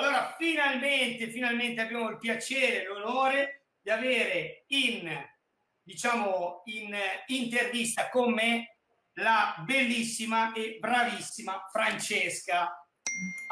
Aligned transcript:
Allora, 0.00 0.34
finalmente, 0.38 1.28
finalmente 1.28 1.82
abbiamo 1.82 2.08
il 2.08 2.16
piacere 2.16 2.82
e 2.82 2.86
l'onore 2.86 3.64
di 3.82 3.90
avere 3.90 4.64
in, 4.68 5.14
diciamo, 5.82 6.62
in 6.64 6.96
intervista 7.26 8.08
con 8.08 8.32
me 8.32 8.76
la 9.16 9.56
bellissima 9.58 10.54
e 10.54 10.78
bravissima 10.80 11.68
Francesca. 11.70 12.82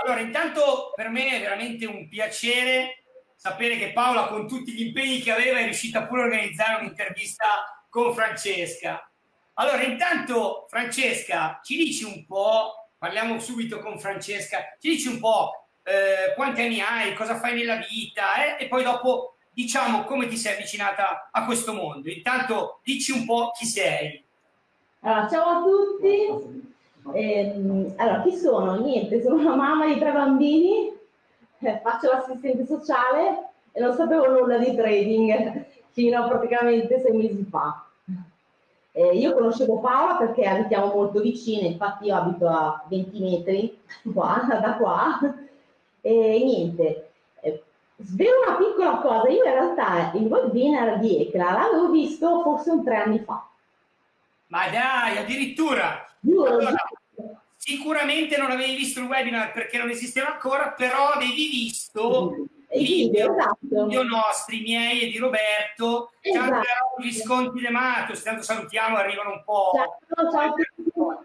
Allora, 0.03 0.21
intanto 0.21 0.93
per 0.97 1.11
me 1.11 1.37
è 1.37 1.41
veramente 1.41 1.85
un 1.85 2.09
piacere 2.09 3.05
sapere 3.37 3.77
che 3.77 3.93
Paola, 3.93 4.29
con 4.29 4.49
tutti 4.49 4.73
gli 4.73 4.87
impegni 4.87 5.21
che 5.21 5.33
aveva, 5.33 5.59
è 5.59 5.65
riuscita 5.65 6.07
pure 6.07 6.23
a 6.23 6.25
organizzare 6.25 6.81
un'intervista 6.81 7.87
con 7.91 8.15
Francesca. 8.15 9.07
Allora, 9.55 9.83
intanto, 9.83 10.65
Francesca, 10.71 11.61
ci 11.63 11.77
dici 11.77 12.05
un 12.05 12.25
po', 12.25 12.93
parliamo 12.97 13.39
subito 13.39 13.81
con 13.81 14.01
Francesca, 14.01 14.79
ci 14.81 14.89
dici 14.89 15.09
un 15.09 15.19
po' 15.19 15.68
eh, 15.89 16.35
quanti 16.35 16.61
anni 16.61 16.81
hai, 16.81 17.15
cosa 17.15 17.37
fai 17.37 17.55
nella 17.55 17.77
vita 17.77 18.57
eh? 18.59 18.63
e 18.63 18.69
poi 18.69 18.83
dopo 18.83 19.37
diciamo 19.51 20.05
come 20.05 20.29
ti 20.29 20.37
sei 20.37 20.55
avvicinata 20.55 21.31
a 21.33 21.45
questo 21.47 21.73
mondo. 21.73 22.11
Intanto 22.11 22.81
dici 22.85 23.11
un 23.13 23.25
po' 23.25 23.53
chi 23.57 23.65
sei. 23.65 24.23
Allora, 25.01 25.29
ciao 25.29 25.49
a 25.49 25.63
tutti. 25.63 26.67
Eh, 27.15 27.95
allora, 27.97 28.23
chi 28.23 28.37
sono? 28.37 28.77
Niente, 28.77 29.23
sono 29.23 29.37
una 29.37 29.57
mamma 29.57 29.87
di 29.87 29.99
tre 29.99 30.13
bambini, 30.13 30.93
eh, 31.61 31.81
faccio 31.83 32.11
l'assistente 32.13 32.67
sociale 32.67 33.49
e 33.73 33.81
non 33.81 33.95
sapevo 33.95 34.29
nulla 34.29 34.59
di 34.59 34.75
trading 34.77 35.65
fino 35.91 36.23
a 36.23 36.29
praticamente 36.29 37.01
sei 37.01 37.17
mesi 37.17 37.47
fa. 37.51 37.85
Eh, 38.93 39.17
io 39.17 39.33
conoscevo 39.33 39.79
Paola 39.79 40.17
perché 40.17 40.45
abitiamo 40.45 40.93
molto 40.93 41.21
vicine, 41.21 41.69
infatti 41.69 42.07
io 42.07 42.17
abito 42.17 42.49
a 42.49 42.85
20 42.89 43.21
metri 43.21 43.81
qua, 44.13 44.47
da 44.61 44.75
qua, 44.75 45.19
e 46.01 46.41
niente, 46.45 47.11
eh, 47.41 47.63
svelo 47.97 48.43
una 48.47 48.57
piccola 48.57 48.97
cosa, 48.99 49.29
io 49.29 49.45
in 49.45 49.53
realtà 49.53 50.13
il 50.15 50.25
webinar 50.25 50.99
di 50.99 51.23
Ecla 51.23 51.53
l'avevo 51.53 51.91
visto 51.91 52.43
forse 52.43 52.71
un 52.71 52.85
tre 52.85 52.97
anni 52.97 53.19
fa. 53.21 53.49
Ma 54.49 54.69
dai, 54.69 55.19
addirittura! 55.19 56.07
Allora, 56.25 56.75
sicuramente 57.57 58.37
non 58.37 58.51
avevi 58.51 58.77
visto 58.77 59.01
il 59.01 59.07
webinar 59.07 59.53
perché 59.53 59.79
non 59.79 59.91
esisteva 59.91 60.33
ancora, 60.33 60.71
però 60.71 61.09
avevi 61.09 61.49
visto 61.49 62.47
i 62.71 62.85
video, 62.85 63.35
esatto. 63.35 63.57
video 63.61 64.03
nostri, 64.03 64.61
miei 64.61 65.03
e 65.03 65.11
di 65.11 65.19
Roberto, 65.19 66.13
esatto. 66.21 66.67
gli 66.99 67.13
sconti 67.13 67.61
di 67.61 67.69
Matos, 67.69 68.23
tanto 68.23 68.43
salutiamo, 68.43 68.97
arrivano 68.97 69.33
un 69.33 69.43
po'. 69.45 69.73
Ciao, 70.15 70.31
ciao. 70.31 71.25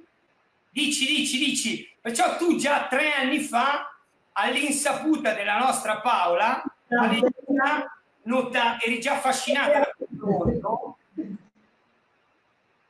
Dici, 0.69 1.05
dici, 1.05 1.37
dici. 1.37 1.91
Perciò 2.01 2.35
tu 2.37 2.55
già 2.55 2.87
tre 2.89 3.13
anni 3.13 3.39
fa 3.39 3.92
all'insaputa 4.33 5.33
della 5.33 5.57
nostra 5.57 5.99
Paola, 5.99 6.63
già 6.87 7.89
nota, 8.23 8.79
eri 8.79 8.99
già 8.99 9.13
affascinata 9.13 9.79
da 9.79 9.93
questo 9.95 10.25
mondo. 10.25 10.97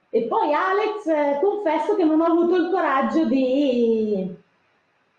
E 0.10 0.24
poi 0.28 0.54
Alex, 0.54 1.08
eh, 1.08 1.40
confesso 1.42 1.96
che 1.96 2.04
non 2.04 2.22
ho 2.22 2.26
avuto 2.26 2.56
il 2.56 2.70
coraggio 2.70 3.26
di... 3.26 4.36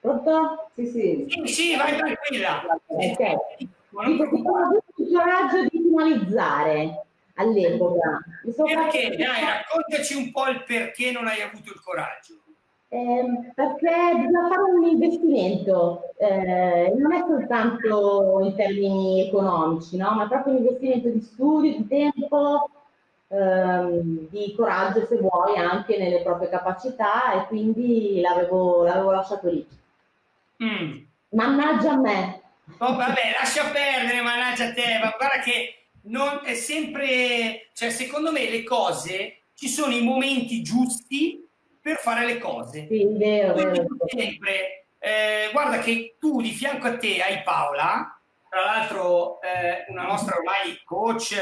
Pronto? 0.01 0.69
Sì, 0.75 0.87
sì. 0.87 1.27
Sì, 1.29 1.47
sì 1.53 1.77
vai 1.77 1.97
tranquilla. 1.97 2.63
Ok. 2.87 3.17
Dico 4.07 4.29
che 4.29 4.43
non 4.43 4.47
ho 4.47 4.65
avuto 4.65 4.85
il 4.97 5.13
coraggio 5.13 5.63
di 5.63 5.83
finalizzare 5.83 7.07
all'epoca. 7.35 8.21
Perché? 8.45 9.17
Dai, 9.17 9.45
raccontaci 9.45 10.15
un 10.15 10.31
po' 10.31 10.47
il 10.49 10.63
perché 10.63 11.11
non 11.11 11.27
hai 11.27 11.43
avuto 11.43 11.73
il 11.73 11.81
coraggio. 11.81 12.35
Eh, 12.95 13.51
perché 13.57 13.91
bisogna 14.19 14.47
fare 14.49 14.71
un 14.71 14.85
investimento, 14.85 16.15
eh, 16.17 16.95
non 16.97 17.13
è 17.13 17.25
soltanto 17.27 18.41
in 18.45 18.55
termini 18.55 19.27
economici, 19.27 19.97
no? 19.97 20.13
ma 20.13 20.25
è 20.27 20.29
proprio 20.29 20.53
un 20.53 20.59
investimento 20.61 21.09
di 21.09 21.21
studio, 21.21 21.77
di 21.77 21.89
tempo, 21.89 22.71
ehm, 23.27 24.29
di 24.31 24.55
coraggio 24.57 25.07
se 25.07 25.17
vuoi 25.17 25.57
anche 25.57 25.99
nelle 25.99 26.23
proprie 26.23 26.49
capacità 26.49 27.33
e 27.33 27.47
quindi 27.49 28.21
l'avevo, 28.21 28.85
l'avevo 28.85 29.11
lasciato 29.11 29.49
lì. 29.49 29.67
Mm. 30.63 30.99
Mannaggia 31.31 31.95
a 31.95 31.97
me. 31.97 32.43
Oh, 32.79 32.95
vabbè, 32.95 33.23
lascia 33.41 33.73
perdere, 33.73 34.23
mannaggia 34.23 34.67
a 34.67 34.73
te, 34.73 35.01
ma 35.03 35.13
guarda 35.19 35.43
che 35.43 35.87
non 36.03 36.43
è 36.45 36.55
sempre, 36.55 37.71
cioè 37.75 37.91
secondo 37.91 38.31
me 38.31 38.49
le 38.49 38.63
cose, 38.63 39.39
ci 39.55 39.67
sono 39.67 39.93
i 39.93 40.05
momenti 40.05 40.63
giusti 40.63 41.44
per 41.85 41.99
fare 41.99 42.25
le 42.25 42.39
cose. 42.39 42.87
Sì, 42.89 43.07
vero, 43.11 43.53
vero. 43.53 43.85
Sempre, 44.07 44.87
eh, 44.99 45.51
guarda 45.53 45.81
che 45.81 46.17
tu 46.19 46.41
di 46.41 46.51
fianco 46.53 46.87
a 46.87 46.97
te 46.97 47.21
hai 47.23 47.43
Paola, 47.43 48.19
tra 48.49 48.65
l'altro 48.65 49.39
eh, 49.43 49.85
una 49.89 50.05
nostra 50.05 50.37
ormai 50.37 50.81
coach 50.83 51.33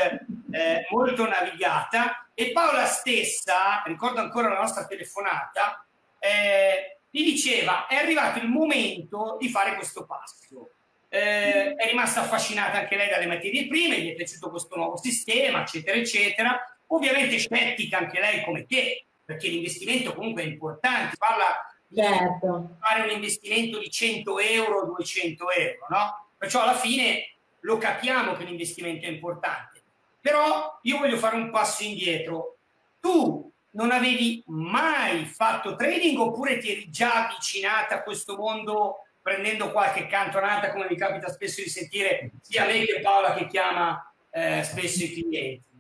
eh, 0.51 0.87
molto 0.91 1.29
navigata, 1.29 2.27
e 2.35 2.51
Paola 2.51 2.87
stessa, 2.87 3.85
ricordo 3.87 4.19
ancora 4.19 4.49
la 4.49 4.59
nostra 4.59 4.85
telefonata, 4.85 5.87
eh, 6.19 6.99
mi 7.11 7.23
diceva 7.23 7.87
è 7.87 7.95
arrivato 7.95 8.41
il 8.41 8.49
momento 8.49 9.37
di 9.39 9.49
fare 9.49 9.77
questo 9.77 10.07
passo. 10.07 10.71
Eh, 11.09 11.77
è 11.77 11.87
rimasta 11.87 12.23
affascinata 12.23 12.79
anche 12.79 12.97
lei 12.97 13.09
dalle 13.09 13.27
materie 13.27 13.69
prime, 13.69 14.01
gli 14.01 14.11
è 14.11 14.15
piaciuto 14.15 14.51
questo 14.51 14.75
nuovo 14.75 14.97
sistema, 14.97 15.61
eccetera, 15.61 15.97
eccetera. 15.97 16.77
Ovviamente 16.89 17.39
scettica 17.39 17.99
anche 17.99 18.19
lei 18.19 18.43
come 18.43 18.67
te, 18.67 19.05
perché 19.33 19.49
l'investimento 19.49 20.15
comunque 20.15 20.43
è 20.43 20.47
importante, 20.47 21.17
parla 21.17 21.45
certo. 21.93 22.69
di 22.69 22.75
fare 22.79 23.03
un 23.03 23.11
investimento 23.11 23.79
di 23.79 23.91
100 23.91 24.39
euro, 24.39 24.85
200 24.87 25.51
euro, 25.51 25.87
no? 25.89 26.27
Perciò 26.37 26.63
alla 26.63 26.75
fine 26.75 27.35
lo 27.61 27.79
capiamo 27.79 28.35
che 28.35 28.45
l'investimento 28.45 29.07
è 29.07 29.11
importante. 29.11 29.81
Però 30.21 30.79
io 30.83 30.99
voglio 30.99 31.17
fare 31.17 31.37
un 31.37 31.51
passo 31.51 31.83
indietro. 31.83 32.57
Tu 33.01 33.51
non 33.71 33.91
avevi 33.91 34.43
mai 34.47 35.25
fatto 35.25 35.75
trading 35.75 36.19
oppure 36.19 36.59
ti 36.59 36.71
eri 36.71 36.91
già 36.91 37.27
avvicinata 37.27 37.97
a 37.97 38.03
questo 38.03 38.37
mondo 38.37 38.99
prendendo 39.23 39.71
qualche 39.71 40.07
cantonata 40.07 40.73
come 40.73 40.87
mi 40.91 40.97
capita 40.97 41.29
spesso 41.29 41.63
di 41.63 41.69
sentire 41.69 42.33
sia 42.43 42.67
lei 42.67 42.85
che 42.85 43.01
Paola 43.01 43.35
che 43.35 43.47
chiama 43.47 44.13
eh, 44.31 44.63
spesso 44.65 45.05
i 45.05 45.13
clienti? 45.13 45.71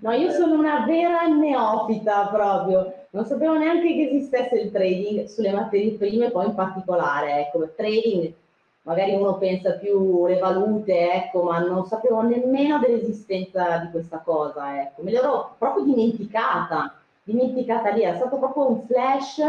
No, 0.00 0.12
io 0.12 0.30
sono 0.30 0.54
una 0.54 0.84
vera 0.86 1.26
neofita 1.26 2.28
proprio, 2.28 2.97
non 3.10 3.24
sapevo 3.24 3.56
neanche 3.56 3.94
che 3.94 4.08
esistesse 4.08 4.58
il 4.60 4.70
trading 4.70 5.24
sulle 5.24 5.52
materie 5.52 5.92
prime, 5.92 6.30
poi 6.30 6.46
in 6.46 6.54
particolare, 6.54 7.40
ecco, 7.40 7.68
trading, 7.74 8.32
magari 8.82 9.14
uno 9.14 9.36
pensa 9.38 9.72
più 9.72 10.26
le 10.26 10.38
valute, 10.38 11.12
ecco, 11.12 11.42
ma 11.42 11.58
non 11.58 11.86
sapevo 11.86 12.22
nemmeno 12.22 12.78
dell'esistenza 12.78 13.78
di 13.78 13.90
questa 13.90 14.18
cosa, 14.24 14.80
ecco, 14.80 15.02
me 15.02 15.10
l'ero 15.10 15.54
proprio 15.58 15.84
dimenticata, 15.84 16.94
dimenticata 17.22 17.90
lì, 17.90 18.02
è 18.02 18.14
stato 18.16 18.36
proprio 18.36 18.70
un 18.70 18.86
flash 18.86 19.42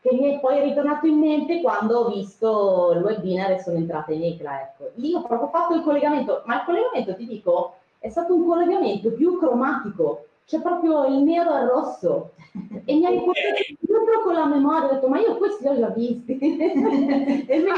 che 0.00 0.12
mi 0.12 0.34
è 0.34 0.40
poi 0.40 0.60
ritornato 0.62 1.06
in 1.06 1.18
mente 1.18 1.60
quando 1.60 1.98
ho 1.98 2.10
visto 2.10 2.92
il 2.92 3.02
webinar 3.02 3.52
e 3.52 3.60
sono 3.60 3.76
entrata 3.76 4.12
in 4.12 4.24
ECLA, 4.24 4.60
ecco. 4.62 4.90
Lì 4.94 5.14
ho 5.14 5.22
proprio 5.22 5.48
fatto 5.48 5.74
il 5.74 5.82
collegamento, 5.82 6.42
ma 6.46 6.56
il 6.56 6.64
collegamento, 6.64 7.14
ti 7.14 7.24
dico, 7.24 7.74
è 8.00 8.08
stato 8.08 8.34
un 8.34 8.44
collegamento 8.44 9.12
più 9.12 9.38
cromatico, 9.38 10.26
c'è 10.46 10.60
proprio 10.60 11.06
il 11.06 11.22
nero 11.22 11.50
al 11.50 11.68
rosso 11.68 12.34
e 12.84 12.94
mi 12.94 13.06
ha 13.06 13.10
riportato 13.10 13.62
proprio 13.86 14.20
con 14.22 14.34
la 14.34 14.46
memoria, 14.46 14.88
ho 14.88 14.92
detto 14.94 15.08
ma 15.08 15.20
io 15.20 15.36
questi 15.36 15.62
li 15.62 15.68
ho 15.68 15.78
già 15.78 15.88
visti 15.88 16.38
e 17.46 17.58
mi 17.58 17.70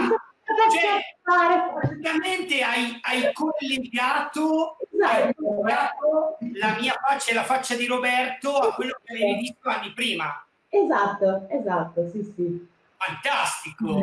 cioè, 0.44 1.80
praticamente 1.80 2.62
hai, 2.62 2.98
hai 3.02 3.32
collegato, 3.32 4.76
esatto. 4.90 5.64
hai 5.64 6.58
la 6.58 6.76
mia 6.78 6.94
faccia 7.02 7.30
e 7.30 7.34
la 7.34 7.44
faccia 7.44 7.74
di 7.76 7.86
Roberto 7.86 8.54
a 8.56 8.74
quello 8.74 8.94
che 9.02 9.14
avevi 9.14 9.40
visto 9.40 9.68
anni 9.68 9.92
prima. 9.92 10.44
Esatto, 10.68 11.46
esatto, 11.48 12.08
sì, 12.10 12.22
sì 12.34 12.72
fantastico. 13.04 14.00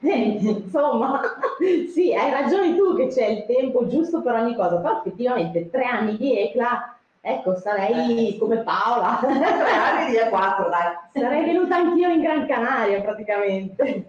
Insomma, 0.00 1.20
sì, 1.92 2.14
hai 2.14 2.30
ragione 2.30 2.76
tu 2.76 2.96
che 2.96 3.08
c'è 3.08 3.26
il 3.26 3.44
tempo 3.46 3.86
giusto 3.86 4.22
per 4.22 4.34
ogni 4.34 4.54
cosa, 4.54 4.76
però 4.76 4.98
effettivamente 4.98 5.70
tre 5.70 5.84
anni 5.84 6.16
di 6.16 6.38
ECLA, 6.38 6.96
ecco, 7.24 7.56
sarei 7.56 8.34
eh. 8.34 8.38
come 8.38 8.58
Paola. 8.62 9.18
tre 9.24 9.70
anni 9.70 10.10
di 10.10 10.16
E4, 10.18 10.68
dai. 10.68 10.96
Sarei 11.12 11.44
venuta 11.44 11.76
anch'io 11.76 12.08
in 12.10 12.20
Gran 12.20 12.46
Canaria 12.46 13.00
praticamente. 13.00 14.04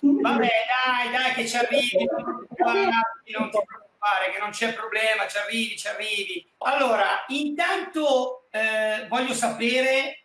Vabbè, 0.00 0.48
dai, 0.48 1.10
dai, 1.12 1.32
che 1.34 1.46
ci 1.46 1.56
arrivi, 1.56 2.06
non 2.06 3.50
ti 3.50 3.58
preoccupare, 3.64 4.32
che 4.32 4.40
non 4.40 4.50
c'è 4.50 4.72
problema, 4.72 5.26
ci 5.28 5.36
arrivi, 5.36 5.76
ci 5.76 5.88
arrivi. 5.88 6.50
Allora, 6.58 7.24
intanto 7.28 8.46
eh, 8.50 9.06
voglio 9.08 9.34
sapere 9.34 10.24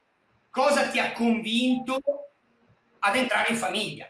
cosa 0.49 0.87
ti 0.87 0.99
ha 0.99 1.11
convinto 1.11 1.99
ad 2.99 3.15
entrare 3.15 3.49
in 3.49 3.57
famiglia? 3.57 4.07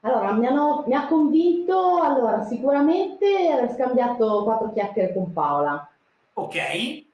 Allora, 0.00 0.32
mi, 0.32 0.46
hanno, 0.46 0.84
mi 0.86 0.94
ha 0.94 1.06
convinto, 1.06 2.02
allora, 2.02 2.42
sicuramente 2.44 3.26
aver 3.50 3.72
scambiato 3.72 4.44
quattro 4.44 4.72
chiacchiere 4.72 5.14
con 5.14 5.32
Paola. 5.32 5.88
Ok. 6.34 6.56
Eh, 6.56 7.04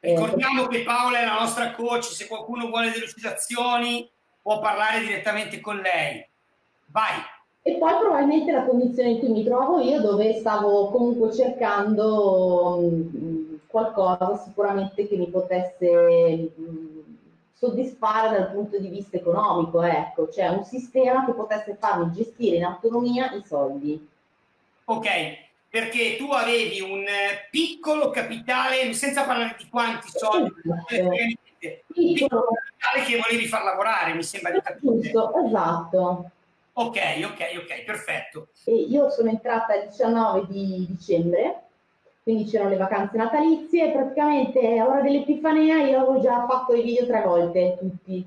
Ricordiamo 0.00 0.66
che 0.66 0.82
Paola 0.82 1.20
è 1.20 1.24
la 1.24 1.38
nostra 1.38 1.72
coach, 1.72 2.04
se 2.04 2.26
qualcuno 2.26 2.68
vuole 2.68 2.90
delle 2.90 3.08
citazioni 3.08 4.08
può 4.42 4.60
parlare 4.60 5.00
direttamente 5.00 5.60
con 5.60 5.76
lei. 5.76 6.26
Vai. 6.86 7.22
E 7.62 7.76
poi 7.78 7.98
probabilmente 7.98 8.52
la 8.52 8.64
condizione 8.64 9.10
in 9.10 9.18
cui 9.20 9.28
mi 9.30 9.42
trovo 9.42 9.80
io, 9.80 10.00
dove 10.00 10.34
stavo 10.34 10.90
comunque 10.90 11.32
cercando 11.32 12.78
mh, 12.78 13.16
mm, 13.16 13.54
qualcosa 13.66 14.36
sicuramente 14.44 15.08
che 15.08 15.16
mi 15.16 15.28
potesse 15.28 16.52
mh, 16.54 16.62
mm, 16.62 17.00
soddisfare 17.54 18.36
dal 18.36 18.52
punto 18.52 18.78
di 18.78 18.88
vista 18.88 19.16
economico, 19.16 19.82
ecco, 19.82 20.28
cioè 20.28 20.48
un 20.48 20.64
sistema 20.64 21.24
che 21.24 21.32
potesse 21.32 21.74
farmi 21.80 22.12
gestire 22.12 22.56
in 22.56 22.64
autonomia 22.64 23.32
i 23.32 23.42
soldi. 23.46 24.08
Ok, 24.84 25.08
perché 25.74 26.14
tu 26.16 26.30
avevi 26.30 26.80
un 26.80 27.04
piccolo 27.50 28.10
capitale, 28.10 28.92
senza 28.92 29.24
parlare 29.24 29.56
di 29.58 29.68
quanti 29.68 30.08
soldi, 30.08 30.52
esatto. 30.86 31.82
piccolo 31.92 32.46
capitale 32.46 33.04
che 33.04 33.20
volevi 33.20 33.48
far 33.48 33.64
lavorare, 33.64 34.14
mi 34.14 34.22
sembra 34.22 34.52
di 34.52 34.60
capire. 34.62 35.00
Giusto, 35.00 35.32
esatto. 35.44 36.30
Ok, 36.74 36.98
ok, 37.24 37.56
ok, 37.56 37.82
perfetto. 37.84 38.46
E 38.66 38.72
io 38.72 39.10
sono 39.10 39.30
entrata 39.30 39.74
il 39.74 39.88
19 39.88 40.46
di 40.46 40.86
dicembre, 40.90 41.62
quindi 42.22 42.44
c'erano 42.44 42.70
le 42.70 42.76
vacanze 42.76 43.16
natalizie 43.16 43.88
e 43.88 43.90
praticamente 43.90 44.78
a 44.78 44.86
ora 44.86 45.00
dell'Epifania 45.00 45.82
io 45.82 46.02
avevo 46.02 46.20
già 46.20 46.46
fatto 46.46 46.72
i 46.72 46.82
video 46.82 47.04
tre 47.04 47.20
volte, 47.22 47.76
tutti. 47.80 48.24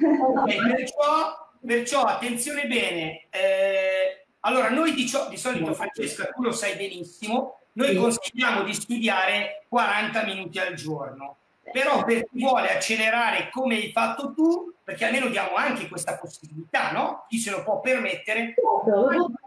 Okay, 0.00 0.56
perciò, 0.66 1.48
perciò, 1.60 2.04
attenzione 2.04 2.66
bene, 2.66 3.26
eh, 3.28 4.17
allora 4.40 4.70
noi 4.70 4.94
di, 4.94 5.04
di, 5.04 5.36
solito 5.36 5.74
Francesca, 5.74 6.26
tu 6.26 6.42
lo 6.42 6.52
sai 6.52 6.76
benissimo, 6.76 7.58
noi 7.72 7.94
consigliamo 7.96 8.62
di 8.62 8.74
studiare 8.74 9.64
40 9.68 10.24
minuti 10.24 10.58
al 10.58 10.74
giorno 10.74 11.36
però 11.70 12.04
per 12.04 12.28
chi 12.28 12.40
vuole 12.40 12.74
accelerare 12.74 13.50
come 13.50 13.76
hai 13.76 13.92
fatto 13.92 14.32
tu, 14.34 14.72
perché 14.82 15.04
almeno 15.04 15.28
diamo 15.28 15.54
anche 15.56 15.88
questa 15.88 16.16
possibilità, 16.16 16.92
no? 16.92 17.26
Chi 17.28 17.38
se 17.38 17.50
lo 17.50 17.62
può 17.62 17.80
permettere, 17.80 18.54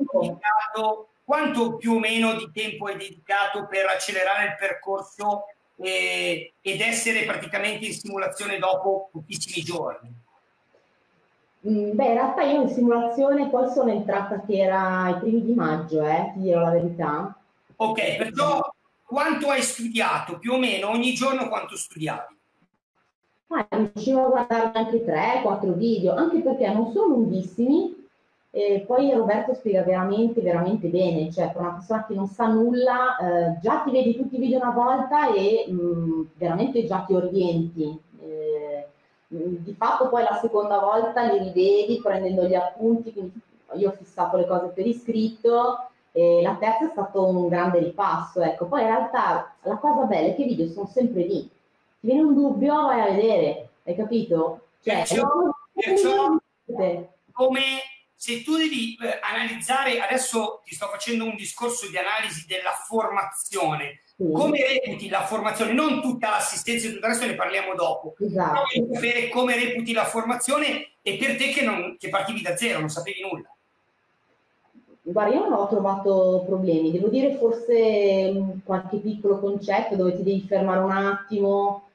quanto, 0.05 1.09
quanto 1.23 1.77
più 1.77 1.93
o 1.93 1.99
meno 1.99 2.33
di 2.35 2.49
tempo 2.53 2.87
è 2.87 2.95
dedicato 2.95 3.65
per 3.67 3.85
accelerare 3.87 4.45
il 4.45 4.55
percorso 4.57 5.45
eh, 5.77 6.53
ed 6.61 6.81
essere 6.81 7.23
praticamente 7.23 7.85
in 7.85 7.93
simulazione 7.93 8.59
dopo 8.59 9.09
pochissimi 9.11 9.63
giorni? 9.63 10.11
Mm, 11.67 11.91
beh, 11.93 12.05
in 12.07 12.13
realtà 12.13 12.41
io 12.41 12.63
in 12.63 12.69
simulazione 12.69 13.49
poi 13.49 13.69
sono 13.69 13.91
entrata 13.91 14.41
che 14.41 14.57
era 14.57 15.09
i 15.09 15.19
primi 15.19 15.43
di 15.43 15.53
maggio, 15.53 16.03
eh, 16.03 16.31
ti 16.33 16.41
dirò 16.41 16.61
la 16.61 16.71
verità. 16.71 17.35
Ok, 17.75 18.17
perciò 18.17 18.59
quanto 19.05 19.49
hai 19.49 19.61
studiato 19.61 20.39
più 20.39 20.53
o 20.53 20.57
meno 20.57 20.89
ogni 20.89 21.13
giorno 21.13 21.47
quanto 21.49 21.75
studiavi? 21.75 22.35
Ah, 23.47 23.67
riuscivo 23.69 24.25
a 24.25 24.29
guardare 24.29 24.71
anche 24.73 25.03
3-4 25.03 25.73
video, 25.73 26.15
anche 26.15 26.39
perché 26.39 26.71
non 26.71 26.91
sono 26.91 27.15
lunghissimi. 27.15 27.99
E 28.53 28.83
poi 28.85 29.11
Roberto 29.11 29.53
spiega 29.53 29.83
veramente, 29.83 30.41
veramente 30.41 30.87
bene, 30.89 31.31
cioè 31.31 31.51
per 31.51 31.61
una 31.61 31.73
persona 31.73 32.05
che 32.05 32.13
non 32.13 32.27
sa 32.27 32.47
nulla, 32.47 33.15
eh, 33.17 33.59
già 33.61 33.81
ti 33.81 33.91
vedi 33.91 34.15
tutti 34.15 34.35
i 34.35 34.39
video 34.39 34.59
una 34.59 34.71
volta 34.71 35.33
e 35.33 35.65
mh, 35.69 35.73
mm, 35.73 36.21
veramente 36.35 36.85
già 36.85 37.03
ti 37.07 37.13
orienti. 37.13 37.99
Eh, 39.33 39.63
di 39.63 39.73
fatto 39.73 40.09
poi 40.09 40.23
la 40.23 40.39
seconda 40.41 40.79
volta 40.79 41.23
li 41.23 41.39
rivedi 41.39 41.99
prendendo 42.01 42.43
gli 42.43 42.53
appunti, 42.53 43.13
quindi 43.13 43.39
io 43.75 43.89
ho 43.89 43.93
fissato 43.93 44.37
le 44.37 44.45
cose 44.45 44.67
per 44.67 44.85
iscritto 44.85 45.87
e 46.11 46.41
la 46.41 46.55
terza 46.55 46.85
è 46.85 46.89
stato 46.91 47.25
un 47.25 47.47
grande 47.47 47.79
ripasso, 47.79 48.41
ecco. 48.41 48.65
Poi 48.65 48.81
in 48.81 48.87
realtà 48.87 49.55
la 49.61 49.77
cosa 49.77 50.03
bella 50.03 50.27
è 50.27 50.35
che 50.35 50.43
i 50.43 50.47
video 50.47 50.67
sono 50.67 50.87
sempre 50.87 51.23
lì. 51.23 51.41
Ti 51.41 52.07
viene 52.07 52.21
un 52.21 52.33
dubbio, 52.33 52.73
vai 52.87 53.01
a 53.01 53.13
vedere, 53.13 53.69
hai 53.83 53.95
capito? 53.95 54.67
Cioè, 54.81 54.95
perciò, 54.95 55.27
perciò 55.73 56.35
come 57.31 57.61
se 58.15 58.43
tu 58.43 58.55
devi 58.55 58.95
eh, 59.01 59.19
analizzare, 59.21 59.99
adesso 59.99 60.61
ti 60.65 60.75
sto 60.75 60.87
facendo 60.87 61.23
un 61.23 61.35
discorso 61.35 61.89
di 61.89 61.97
analisi 61.97 62.45
della 62.45 62.71
formazione. 62.71 64.00
Come 64.31 64.59
reputi 64.67 65.09
la 65.09 65.25
formazione, 65.25 65.73
non 65.73 66.01
tutta 66.01 66.29
l'assistenza 66.29 66.87
e 66.87 66.93
tutto 66.93 67.05
il 67.05 67.11
resto 67.11 67.25
ne 67.25 67.35
parliamo 67.35 67.73
dopo, 67.73 68.15
esatto. 68.19 68.61
però 68.71 68.93
sapere 68.93 69.29
come 69.29 69.55
reputi 69.55 69.93
la 69.93 70.05
formazione 70.05 70.89
e 71.01 71.17
per 71.17 71.35
te 71.37 71.49
che, 71.49 71.63
non, 71.63 71.95
che 71.97 72.09
partivi 72.09 72.41
da 72.41 72.55
zero, 72.55 72.79
non 72.79 72.89
sapevi 72.89 73.21
nulla. 73.21 73.49
Guarda, 75.03 75.33
io 75.33 75.49
non 75.49 75.59
ho 75.59 75.67
trovato 75.67 76.43
problemi, 76.45 76.91
devo 76.91 77.07
dire 77.07 77.35
forse 77.35 78.31
mm, 78.31 78.49
qualche 78.63 78.97
piccolo 78.97 79.39
concetto 79.39 79.95
dove 79.95 80.15
ti 80.15 80.23
devi 80.23 80.41
fermare 80.41 80.79
un 80.79 80.91
attimo, 80.91 81.87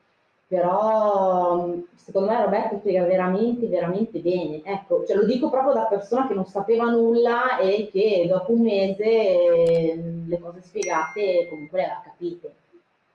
però 0.48 1.68
mm, 1.68 1.80
secondo 1.94 2.28
me 2.28 2.42
Roberto 2.42 2.78
spiega 2.78 3.04
veramente, 3.04 3.68
veramente 3.68 4.18
bene. 4.18 4.60
Ecco, 4.64 5.04
cioè, 5.06 5.16
lo 5.16 5.24
dico 5.24 5.50
proprio 5.50 5.72
da 5.72 5.84
persona 5.84 6.26
che 6.26 6.34
non 6.34 6.46
sapeva 6.46 6.90
nulla 6.90 7.58
e 7.58 7.88
che 7.92 8.26
dopo 8.28 8.52
un 8.52 8.62
mese 8.62 9.94
mm, 9.96 10.15
le 10.26 10.38
cose 10.38 10.62
spiegate 10.62 11.46
comunque 11.48 11.80
le 11.80 11.86
ha 11.86 12.00
capite. 12.02 12.54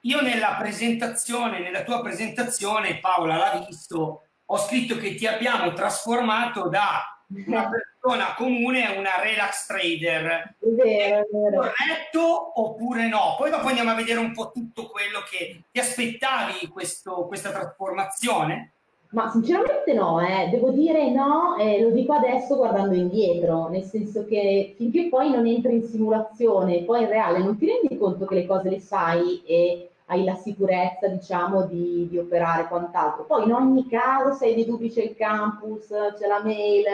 Io 0.02 0.22
nella 0.22 0.56
presentazione, 0.58 1.60
nella 1.60 1.84
tua 1.84 2.02
presentazione, 2.02 3.00
Paola 3.00 3.38
l'ha 3.38 3.66
visto, 3.68 4.24
ho 4.46 4.58
scritto 4.58 4.98
che 4.98 5.16
ti 5.16 5.28
abbiamo 5.28 5.74
trasformato 5.74 6.68
da 6.68 7.12
una 7.34 7.70
persona 7.70 8.34
comune 8.34 8.94
è 8.94 8.98
una 8.98 9.22
relax 9.22 9.66
trader. 9.68 10.56
È 10.60 10.68
vero, 10.68 11.20
è 11.20 11.28
vero. 11.32 11.58
Corretto 11.62 12.62
oppure 12.62 13.08
no? 13.08 13.36
Poi 13.38 13.50
dopo 13.50 13.68
andiamo 13.68 13.92
a 13.92 13.96
vedere 13.96 14.20
un 14.20 14.34
po' 14.34 14.52
tutto 14.52 14.88
quello 14.88 15.24
che 15.30 15.64
ti 15.72 15.80
aspettavi 15.80 16.68
questo, 16.68 17.26
questa 17.28 17.52
trasformazione. 17.52 18.74
Ma 19.12 19.30
sinceramente 19.30 19.94
no, 19.94 20.22
eh. 20.22 20.48
devo 20.50 20.70
dire 20.72 21.12
no, 21.12 21.58
eh, 21.58 21.82
lo 21.82 21.90
dico 21.90 22.14
adesso 22.14 22.56
guardando 22.56 22.96
indietro, 22.96 23.68
nel 23.68 23.84
senso 23.84 24.26
che 24.26 24.74
finché 24.78 25.10
poi 25.10 25.30
non 25.30 25.46
entri 25.46 25.76
in 25.76 25.84
simulazione, 25.84 26.84
poi 26.84 27.02
in 27.02 27.10
reale 27.10 27.40
non 27.40 27.58
ti 27.58 27.66
rendi 27.66 27.98
conto 27.98 28.26
che 28.26 28.36
le 28.36 28.46
cose 28.46 28.70
le 28.70 28.80
sai 28.80 29.42
e 29.46 29.90
hai 30.06 30.24
la 30.24 30.36
sicurezza, 30.36 31.08
diciamo, 31.08 31.64
di, 31.64 32.08
di 32.10 32.18
operare 32.18 32.68
quant'altro. 32.70 33.26
Poi 33.26 33.44
in 33.44 33.54
ogni 33.54 33.88
caso, 33.88 34.34
se 34.34 34.46
hai 34.46 34.56
dei 34.56 34.66
dubbi 34.66 34.90
c'è 34.90 35.04
il 35.04 35.16
campus, 35.16 35.88
c'è 35.88 36.28
la 36.28 36.42
mail, 36.44 36.86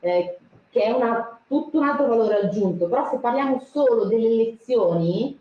eh, 0.00 0.38
che 0.70 0.82
è 0.82 0.90
una, 0.92 1.40
tutto 1.48 1.78
un 1.78 1.88
altro 1.88 2.06
valore 2.06 2.42
aggiunto, 2.42 2.86
però 2.86 3.08
se 3.08 3.18
parliamo 3.18 3.60
solo 3.60 4.04
delle 4.04 4.34
lezioni, 4.34 5.36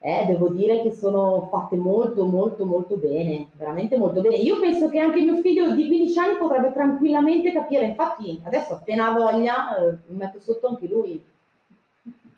eh, 0.00 0.24
devo 0.26 0.48
dire 0.50 0.82
che 0.82 0.92
sono 0.92 1.48
fatte 1.50 1.76
molto 1.76 2.24
molto 2.24 2.64
molto 2.64 2.96
bene, 2.96 3.48
veramente 3.54 3.96
molto 3.96 4.20
bene. 4.20 4.36
Io 4.36 4.60
penso 4.60 4.88
che 4.88 5.00
anche 5.00 5.20
mio 5.20 5.40
figlio 5.40 5.72
di 5.72 5.86
15 5.86 6.18
anni 6.18 6.36
potrebbe 6.36 6.72
tranquillamente 6.72 7.52
capire, 7.52 7.86
infatti 7.86 8.40
adesso 8.44 8.74
appena 8.74 9.10
voglia 9.10 9.76
eh, 9.76 9.96
metto 10.08 10.38
sotto 10.40 10.68
anche 10.68 10.86
lui. 10.86 11.20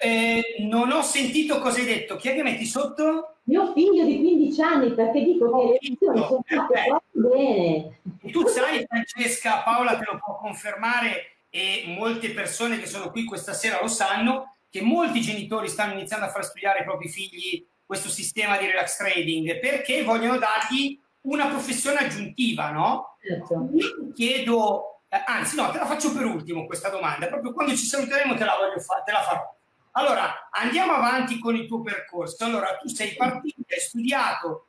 Eh, 0.03 0.57
non 0.61 0.91
ho 0.91 1.03
sentito 1.03 1.59
cosa 1.59 1.79
hai 1.79 1.85
detto, 1.85 2.17
chi 2.17 2.31
è 2.31 2.35
che 2.35 2.43
metti 2.43 2.65
sotto? 2.65 3.35
Mio 3.43 3.73
figlio 3.75 4.05
di 4.05 4.19
15 4.19 4.63
anni, 4.63 4.95
perché 4.95 5.23
dico 5.23 5.51
che 5.51 5.65
le 5.65 5.79
lezioni 5.83 6.19
sono 6.25 6.43
fatte 6.47 6.85
proprio 6.87 7.31
bene. 7.31 8.01
Tu 8.31 8.47
sai, 8.47 8.87
Francesca, 8.87 9.63
Paola 9.63 9.99
te 9.99 10.05
lo 10.11 10.19
può 10.25 10.39
confermare 10.39 11.33
e 11.51 11.85
molte 11.89 12.31
persone 12.31 12.79
che 12.79 12.87
sono 12.87 13.11
qui 13.11 13.25
questa 13.25 13.53
sera 13.53 13.81
lo 13.83 13.89
sanno, 13.89 14.55
che 14.71 14.81
molti 14.81 15.21
genitori 15.21 15.69
stanno 15.69 15.95
iniziando 15.95 16.27
a 16.27 16.31
far 16.31 16.45
studiare 16.45 16.79
ai 16.79 16.85
propri 16.85 17.09
figli 17.09 17.67
questo 17.85 18.09
sistema 18.09 18.57
di 18.57 18.67
relax 18.67 18.97
trading 18.97 19.59
perché 19.59 20.05
vogliono 20.05 20.39
dargli 20.39 20.99
una 21.23 21.49
professione 21.49 21.99
aggiuntiva, 21.99 22.71
no? 22.71 23.17
Certo. 23.21 23.69
Io 23.75 24.13
chiedo, 24.15 25.03
eh, 25.09 25.23
anzi 25.27 25.57
no, 25.57 25.71
te 25.71 25.79
la 25.79 25.87
faccio 25.87 26.13
per 26.13 26.25
ultimo 26.25 26.67
questa 26.67 26.89
domanda, 26.89 27.27
proprio 27.27 27.53
quando 27.53 27.75
ci 27.75 27.85
saluteremo 27.85 28.37
te 28.37 28.45
la, 28.45 28.57
voglio 28.57 28.81
fa- 28.81 29.03
te 29.05 29.13
la 29.13 29.23
farò. 29.23 29.59
Allora, 29.93 30.49
andiamo 30.51 30.93
avanti 30.93 31.39
con 31.41 31.57
il 31.57 31.67
tuo 31.67 31.83
percorso. 31.83 32.45
Allora, 32.45 32.77
tu 32.77 32.89
sei 32.89 33.17
partito, 33.17 33.63
hai 33.69 33.81
studiato. 33.81 34.67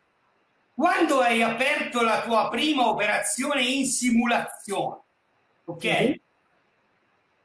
Quando 0.74 1.20
hai 1.20 1.44
aperto 1.44 2.02
la 2.02 2.24
tua 2.24 2.50
prima 2.50 2.88
operazione 2.88 3.62
in 3.62 3.86
simulazione, 3.86 5.00
ok? 5.66 5.86
Mm-hmm. 5.86 6.14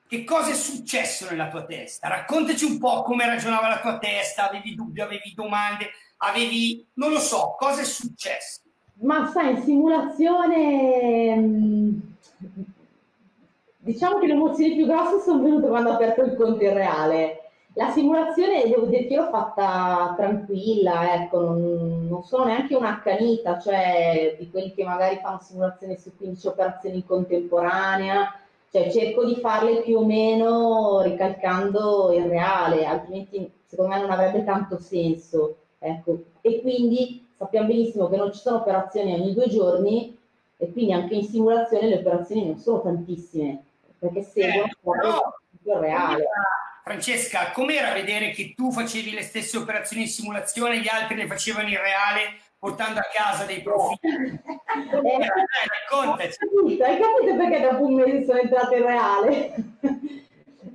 Che 0.08 0.24
cosa 0.24 0.50
è 0.50 0.54
successo 0.54 1.28
nella 1.28 1.48
tua 1.48 1.64
testa? 1.64 2.08
Raccontaci 2.08 2.64
un 2.64 2.78
po' 2.78 3.02
come 3.02 3.26
ragionava 3.26 3.68
la 3.68 3.80
tua 3.80 3.98
testa, 3.98 4.48
avevi 4.48 4.74
dubbi, 4.74 5.00
avevi 5.00 5.32
domande, 5.34 5.90
avevi, 6.18 6.86
non 6.94 7.10
lo 7.10 7.18
so, 7.18 7.56
cosa 7.58 7.80
è 7.80 7.84
successo? 7.84 8.60
Ma 9.00 9.30
sai, 9.32 9.56
in 9.56 9.62
simulazione, 9.62 11.36
mm, 11.36 11.98
diciamo 13.78 14.18
che 14.18 14.26
le 14.26 14.32
emozioni 14.32 14.74
più 14.74 14.86
grosse 14.86 15.22
sono 15.22 15.42
venute 15.42 15.68
quando 15.68 15.90
ho 15.90 15.94
aperto 15.94 16.22
il 16.22 16.36
conto 16.36 16.62
in 16.62 16.74
reale 16.74 17.40
la 17.76 17.90
simulazione 17.90 18.66
devo 18.66 18.86
dire 18.86 19.06
che 19.06 19.16
l'ho 19.16 19.28
fatta 19.28 20.14
tranquilla, 20.16 21.12
ecco, 21.14 21.40
non, 21.40 22.06
non, 22.08 22.24
sono 22.24 22.44
neanche 22.44 22.74
un'accanita, 22.74 23.58
cioè 23.60 24.34
di 24.38 24.50
quelli 24.50 24.72
che 24.72 24.82
magari 24.82 25.18
fanno 25.22 25.40
simulazione 25.42 25.98
su 25.98 26.16
15 26.16 26.46
operazioni 26.46 26.96
in 26.96 27.06
contemporanea, 27.06 28.34
cioè 28.76 28.90
cerco 28.90 29.24
di 29.24 29.36
farle 29.36 29.80
più 29.80 29.96
o 29.96 30.04
meno 30.04 31.00
ricalcando 31.00 32.12
il 32.12 32.24
reale, 32.24 32.84
altrimenti 32.84 33.50
secondo 33.64 33.94
me 33.94 34.00
non 34.02 34.10
avrebbe 34.10 34.44
tanto 34.44 34.78
senso. 34.78 35.56
Ecco. 35.78 36.24
E 36.42 36.60
quindi 36.60 37.26
sappiamo 37.38 37.68
benissimo 37.68 38.08
che 38.10 38.16
non 38.16 38.32
ci 38.32 38.40
sono 38.40 38.58
operazioni 38.58 39.14
ogni 39.14 39.32
due 39.32 39.48
giorni 39.48 40.18
e 40.58 40.72
quindi 40.72 40.92
anche 40.92 41.14
in 41.14 41.24
simulazione 41.24 41.88
le 41.88 41.98
operazioni 41.98 42.46
non 42.46 42.58
sono 42.58 42.82
tantissime 42.82 43.62
perché 43.98 44.22
seguono 44.22 44.68
eh, 44.82 45.70
il 45.70 45.74
reale. 45.74 46.24
Francesca, 46.84 47.50
com'era 47.52 47.92
vedere 47.92 48.30
che 48.30 48.52
tu 48.54 48.70
facevi 48.70 49.10
le 49.12 49.22
stesse 49.22 49.56
operazioni 49.56 50.02
in 50.02 50.08
simulazione 50.08 50.76
e 50.76 50.80
gli 50.80 50.88
altri 50.88 51.16
le 51.16 51.26
facevano 51.26 51.68
in 51.68 51.78
reale 51.78 52.40
portando 52.66 52.98
a 52.98 53.06
casa 53.12 53.44
dei 53.44 53.62
profitti? 53.62 54.08
eh, 54.10 55.28
raccontaci. 55.88 56.36
Hai 56.82 56.98
capito 56.98 57.36
perché 57.36 57.60
dopo 57.60 57.84
un 57.84 57.94
mese 57.94 58.24
sono 58.24 58.38
entrato 58.38 58.74
in 58.74 58.82
reale? 58.82 59.54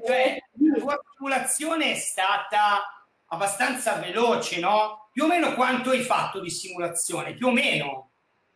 Cioè, 0.05 0.37
la 0.53 0.79
tua 0.79 1.01
simulazione 1.17 1.91
è 1.91 1.95
stata 1.95 3.05
abbastanza 3.25 3.95
veloce, 3.95 4.59
no? 4.59 5.09
Più 5.11 5.25
o 5.25 5.27
meno 5.27 5.53
quanto 5.53 5.89
hai 5.89 5.99
fatto 5.99 6.39
di 6.39 6.49
simulazione? 6.49 7.33
Più 7.33 7.47
o 7.47 7.51
meno? 7.51 8.09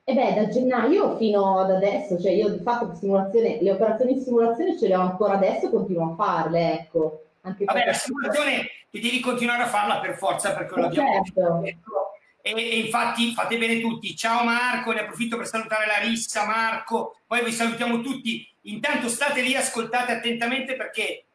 E 0.05 0.13
beh, 0.13 0.33
da 0.33 0.47
gennaio 0.47 1.17
fino 1.17 1.59
ad 1.59 1.71
adesso, 1.71 2.19
cioè 2.21 2.31
io 2.31 2.49
di 2.49 2.63
fatto 2.63 2.95
simulazione, 2.95 3.61
le 3.61 3.71
operazioni 3.71 4.13
di 4.13 4.21
simulazione 4.21 4.77
ce 4.77 4.87
le 4.87 4.95
ho 4.95 5.01
ancora 5.01 5.33
adesso 5.33 5.65
e 5.65 5.71
continuo 5.71 6.11
a 6.11 6.15
farle, 6.15 6.73
ecco. 6.73 7.23
Anche 7.41 7.65
Vabbè, 7.65 7.85
la 7.85 7.93
simulazione 7.93 8.67
ti 8.89 8.99
devi 8.99 9.19
continuare 9.19 9.63
a 9.63 9.67
farla 9.67 9.99
per 9.99 10.15
forza 10.15 10.53
perché 10.53 10.79
lo 10.79 10.85
abbiamo 10.85 11.23
certo. 11.25 11.59
detto. 11.61 12.04
E, 12.47 12.77
infatti 12.77 13.33
fate 13.33 13.57
bene 13.57 13.79
tutti. 13.79 14.15
Ciao 14.15 14.43
Marco, 14.43 14.91
ne 14.91 14.99
approfitto 14.99 15.35
per 15.35 15.47
salutare 15.47 15.87
Larissa, 15.87 16.45
Marco, 16.45 17.17
poi 17.25 17.43
vi 17.43 17.51
salutiamo 17.51 18.01
tutti. 18.01 18.47
Intanto 18.63 19.09
state 19.09 19.41
lì, 19.41 19.55
ascoltate 19.55 20.11
attentamente 20.11 20.75
perché 20.75 21.25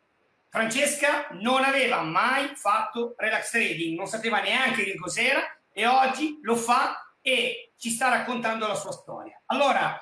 Francesca 0.48 1.26
non 1.32 1.64
aveva 1.64 2.02
mai 2.02 2.52
fatto 2.54 3.14
relax 3.16 3.50
trading, 3.50 3.96
non 3.96 4.06
sapeva 4.06 4.40
neanche 4.40 4.84
che 4.84 4.94
cos'era 4.94 5.40
e 5.72 5.84
oggi 5.84 6.38
lo 6.42 6.54
fa 6.54 7.12
e 7.20 7.72
ci 7.76 7.90
sta 7.90 8.08
raccontando 8.08 8.68
la 8.68 8.76
sua 8.76 8.92
storia. 8.92 9.40
Allora, 9.46 10.00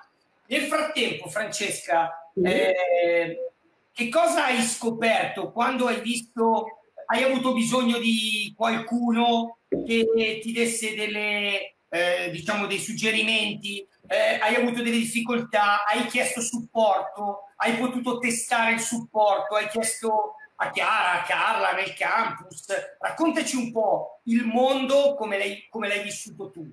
nel 0.49 0.63
frattempo, 0.65 1.31
Francesca, 1.31 2.31
eh, 2.35 3.51
che 3.95 4.09
cosa 4.11 4.45
hai 4.45 4.61
scoperto 4.63 5.53
quando 5.53 5.87
hai 5.87 6.01
visto, 6.03 6.78
hai 7.11 7.23
avuto 7.23 7.53
bisogno 7.53 7.99
di 7.99 8.53
qualcuno 8.57 9.59
che 9.69 10.41
ti 10.43 10.53
desse 10.53 10.95
delle, 10.95 11.77
eh, 11.89 12.31
diciamo, 12.31 12.67
dei 12.67 12.79
suggerimenti, 12.79 13.87
eh, 14.07 14.39
hai 14.41 14.55
avuto 14.55 14.83
delle 14.83 14.99
difficoltà, 14.99 15.85
hai 15.85 16.07
chiesto 16.07 16.41
supporto, 16.41 17.45
hai 17.57 17.75
potuto 17.77 18.19
testare 18.19 18.73
il 18.73 18.81
supporto, 18.81 19.55
hai 19.55 19.69
chiesto 19.69 20.35
a 20.57 20.71
Chiara, 20.71 21.21
a 21.21 21.23
Carla 21.23 21.73
nel 21.73 21.95
campus. 21.95 22.67
Raccontaci 22.99 23.57
un 23.57 23.73
po' 23.73 24.21
il 24.25 24.45
mondo 24.45 25.15
come 25.15 25.39
l'hai, 25.39 25.67
come 25.71 25.89
l'hai 25.89 26.03
vissuto 26.03 26.51
tu. 26.51 26.67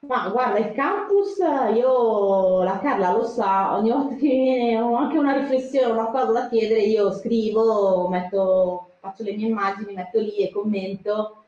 Ma 0.00 0.28
guarda, 0.28 0.58
il 0.58 0.72
campus, 0.74 1.38
io, 1.74 2.62
la 2.62 2.78
Carla 2.78 3.12
lo 3.12 3.26
sa, 3.26 3.76
ogni 3.76 3.90
volta 3.90 4.14
che 4.14 4.26
viene 4.28 4.80
ho 4.80 4.94
anche 4.94 5.18
una 5.18 5.36
riflessione, 5.36 5.92
una 5.92 6.06
cosa 6.06 6.32
da 6.32 6.48
chiedere, 6.48 6.80
io 6.80 7.12
scrivo, 7.12 8.08
metto, 8.08 8.89
faccio 9.00 9.22
le 9.22 9.32
mie 9.32 9.48
immagini, 9.48 9.94
metto 9.94 10.20
lì 10.20 10.36
e 10.36 10.50
commento. 10.50 11.44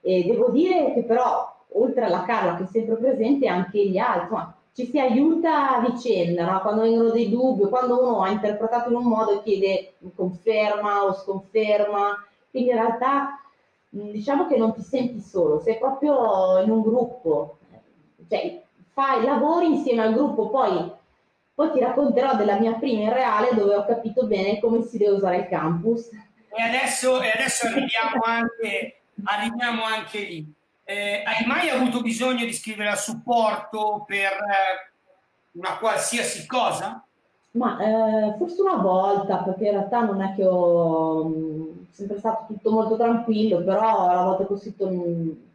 E 0.00 0.24
devo 0.24 0.50
dire 0.50 0.92
che 0.94 1.04
però, 1.04 1.54
oltre 1.72 2.04
alla 2.04 2.24
Carla 2.24 2.56
che 2.56 2.64
è 2.64 2.66
sempre 2.66 2.96
presente, 2.96 3.46
anche 3.46 3.86
gli 3.86 3.98
altri, 3.98 4.34
ma 4.34 4.54
ci 4.74 4.86
si 4.86 4.98
aiuta 4.98 5.76
a 5.76 5.80
vicenda, 5.80 6.50
no? 6.50 6.60
quando 6.60 6.82
vengono 6.82 7.10
dei 7.10 7.30
dubbi, 7.30 7.68
quando 7.68 8.00
uno 8.00 8.22
ha 8.22 8.30
interpretato 8.30 8.90
in 8.90 8.96
un 8.96 9.04
modo 9.04 9.30
e 9.30 9.42
chiede 9.42 9.94
conferma 10.16 11.04
o 11.04 11.14
sconferma, 11.14 12.24
quindi 12.50 12.70
in 12.70 12.76
realtà 12.76 13.40
diciamo 13.88 14.48
che 14.48 14.56
non 14.56 14.74
ti 14.74 14.82
senti 14.82 15.20
solo, 15.20 15.60
sei 15.60 15.78
proprio 15.78 16.60
in 16.60 16.70
un 16.70 16.82
gruppo, 16.82 17.58
cioè 18.28 18.62
fai, 18.90 19.24
lavori 19.24 19.66
insieme 19.66 20.02
al 20.02 20.14
gruppo, 20.14 20.48
poi, 20.48 20.90
poi 21.54 21.70
ti 21.70 21.78
racconterò 21.78 22.34
della 22.34 22.58
mia 22.58 22.72
prima 22.72 23.02
in 23.02 23.12
reale 23.12 23.54
dove 23.54 23.76
ho 23.76 23.84
capito 23.84 24.26
bene 24.26 24.58
come 24.58 24.82
si 24.82 24.98
deve 24.98 25.16
usare 25.16 25.36
il 25.38 25.48
campus. 25.48 26.08
E 26.56 26.62
adesso, 26.62 27.20
e 27.20 27.30
adesso 27.30 27.66
arriviamo, 27.66 28.22
anche, 28.24 29.00
arriviamo 29.24 29.82
anche 29.82 30.18
lì. 30.20 30.52
Eh, 30.84 31.22
hai 31.24 31.46
mai 31.46 31.68
avuto 31.70 32.00
bisogno 32.00 32.44
di 32.44 32.52
scrivere 32.52 32.90
a 32.90 32.96
supporto 32.96 34.04
per 34.06 34.32
eh, 34.32 34.92
una 35.52 35.78
qualsiasi 35.78 36.46
cosa? 36.46 37.04
Ma 37.52 37.78
eh, 37.78 38.36
forse 38.36 38.60
una 38.60 38.76
volta, 38.76 39.38
perché 39.38 39.66
in 39.66 39.70
realtà 39.72 40.00
non 40.00 40.20
è 40.20 40.34
che 40.34 40.44
ho 40.44 41.30
sempre 41.90 42.18
stato 42.18 42.46
tutto 42.48 42.70
molto 42.70 42.96
tranquillo, 42.96 43.62
però 43.62 44.06
la 44.06 44.22
volta 44.24 44.46
che 44.46 44.52
ho 44.52 44.58
scritto, 44.58 44.88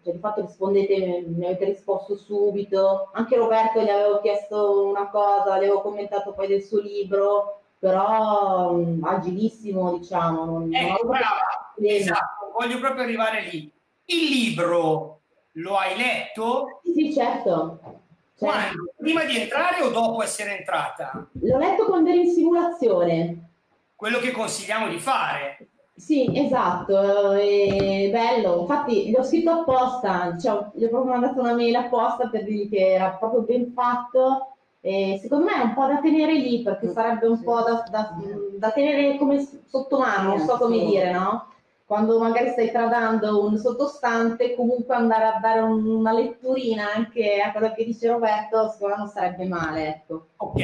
cioè 0.03 0.13
di 0.13 0.19
fatto 0.19 0.41
rispondete, 0.41 1.25
mi 1.27 1.45
avete 1.45 1.65
risposto 1.65 2.15
subito. 2.15 3.09
Anche 3.13 3.35
Roberto 3.35 3.81
gli 3.81 3.89
avevo 3.89 4.19
chiesto 4.21 4.87
una 4.87 5.09
cosa, 5.09 5.55
gli 5.55 5.63
avevo 5.63 5.81
commentato 5.81 6.31
poi 6.31 6.47
del 6.47 6.63
suo 6.63 6.79
libro, 6.79 7.58
però 7.79 8.71
um, 8.71 9.03
agilissimo, 9.03 9.97
diciamo. 9.97 10.45
Non, 10.45 10.73
eh, 10.73 10.87
non 10.87 10.97
brava, 11.05 11.73
esatto, 11.81 12.51
voglio 12.57 12.77
proprio 12.79 13.03
arrivare 13.03 13.41
lì. 13.49 13.71
Il 14.05 14.29
libro 14.29 15.21
lo 15.53 15.77
hai 15.77 15.97
letto? 15.97 16.81
Sì, 16.83 17.13
certo. 17.13 17.79
certo. 17.81 18.07
Quando? 18.37 18.93
Prima 18.97 19.23
di 19.23 19.37
entrare 19.37 19.81
o 19.81 19.89
dopo 19.89 20.21
essere 20.21 20.57
entrata? 20.57 21.27
L'ho 21.31 21.57
letto 21.57 21.85
quando 21.85 22.09
ero 22.09 22.21
in 22.21 22.31
simulazione. 22.31 23.49
Quello 23.95 24.19
che 24.19 24.31
consigliamo 24.31 24.87
di 24.87 24.97
fare. 24.97 25.67
Sì, 25.95 26.31
esatto, 26.33 27.33
è 27.33 28.09
bello. 28.09 28.61
Infatti 28.61 29.09
gli 29.09 29.15
ho 29.15 29.23
scritto 29.23 29.51
apposta, 29.51 30.37
cioè, 30.37 30.69
gli 30.73 30.85
ho 30.85 30.89
proprio 30.89 31.11
mandato 31.11 31.41
una 31.41 31.53
mail 31.53 31.75
apposta 31.75 32.29
per 32.29 32.45
dirgli 32.45 32.69
che 32.69 32.93
era 32.93 33.09
proprio 33.11 33.41
ben 33.41 33.73
fatto. 33.73 34.55
E 34.81 35.19
secondo 35.21 35.45
me 35.45 35.55
è 35.55 35.63
un 35.63 35.73
po' 35.73 35.87
da 35.87 35.99
tenere 35.99 36.33
lì 36.33 36.61
perché 36.61 36.87
mm, 36.87 36.91
sarebbe 36.91 37.27
un 37.27 37.37
sì. 37.37 37.43
po' 37.43 37.61
da, 37.61 37.83
da, 37.89 38.15
da, 38.57 38.71
tenere 38.71 39.17
come 39.17 39.45
sotto 39.65 39.99
mano, 39.99 40.35
non 40.35 40.45
so 40.45 40.57
come 40.57 40.85
dire, 40.85 41.11
no? 41.11 41.53
Quando 41.85 42.19
magari 42.19 42.49
stai 42.51 42.71
tradando 42.71 43.43
un 43.43 43.57
sottostante, 43.57 44.55
comunque 44.55 44.95
andare 44.95 45.25
a 45.25 45.39
dare 45.41 45.59
una 45.61 46.13
letturina 46.13 46.93
anche 46.93 47.41
a 47.41 47.51
quello 47.51 47.73
che 47.73 47.83
dice 47.83 48.07
Roberto, 48.07 48.69
secondo 48.69 48.95
me 48.95 49.01
non 49.01 49.09
sarebbe 49.09 49.45
male, 49.45 49.87
ecco. 49.87 50.27
Ok. 50.37 50.61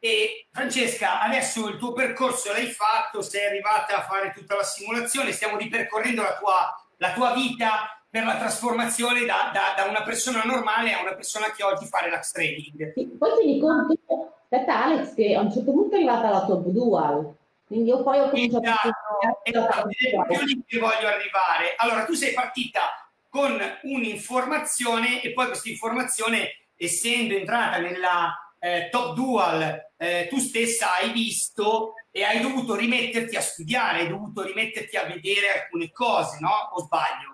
E 0.00 0.46
Francesca, 0.50 1.20
adesso 1.20 1.68
il 1.68 1.78
tuo 1.78 1.92
percorso 1.92 2.50
l'hai 2.50 2.66
fatto, 2.66 3.22
sei 3.22 3.46
arrivata 3.46 3.96
a 3.96 4.02
fare 4.02 4.32
tutta 4.34 4.56
la 4.56 4.62
simulazione, 4.62 5.32
stiamo 5.32 5.56
ripercorrendo 5.56 6.22
la 6.22 6.36
tua, 6.38 6.86
la 6.96 7.12
tua 7.12 7.32
vita 7.32 8.03
per 8.14 8.24
la 8.24 8.36
trasformazione 8.36 9.24
da, 9.24 9.50
da, 9.52 9.74
da, 9.76 9.90
una 9.90 10.04
persona 10.04 10.44
normale 10.44 10.92
a 10.92 11.00
una 11.00 11.16
persona 11.16 11.50
che 11.50 11.64
oggi 11.64 11.84
fa 11.86 11.98
relax 11.98 12.30
trading. 12.30 12.92
Sì, 12.92 13.06
poi 13.06 13.30
ti 13.40 13.54
dico, 13.54 13.66
aspetta 13.68 14.84
Alex, 14.84 15.14
che 15.14 15.34
a 15.34 15.40
un 15.40 15.52
certo 15.52 15.72
punto 15.72 15.96
è 15.96 15.98
arrivata 15.98 16.30
la 16.30 16.44
top 16.44 16.66
dual, 16.66 17.34
quindi 17.66 17.88
io 17.88 18.04
poi 18.04 18.20
ho 18.20 18.28
cominciato 18.28 18.62
esatto, 18.62 18.88
a... 18.88 19.40
Esatto, 19.42 19.88
è 19.88 20.10
proprio 20.12 20.44
lì 20.44 20.62
che 20.64 20.78
voglio 20.78 21.08
arrivare. 21.08 21.74
Allora, 21.74 22.04
tu 22.04 22.12
sei 22.12 22.32
partita 22.32 22.82
con 23.28 23.60
un'informazione 23.82 25.20
e 25.20 25.32
poi 25.32 25.46
questa 25.46 25.68
informazione, 25.68 26.68
essendo 26.76 27.34
entrata 27.34 27.78
nella 27.78 28.32
eh, 28.60 28.90
top 28.92 29.14
dual 29.14 29.90
eh, 29.96 30.28
tu 30.30 30.38
stessa 30.38 30.94
hai 31.00 31.10
visto 31.10 31.94
e 32.12 32.22
hai 32.22 32.40
dovuto 32.40 32.76
rimetterti 32.76 33.34
a 33.34 33.40
studiare, 33.40 34.02
hai 34.02 34.08
dovuto 34.08 34.42
rimetterti 34.42 34.96
a 34.96 35.02
vedere 35.02 35.62
alcune 35.62 35.90
cose, 35.90 36.38
no? 36.38 36.70
O 36.74 36.78
sbaglio? 36.84 37.33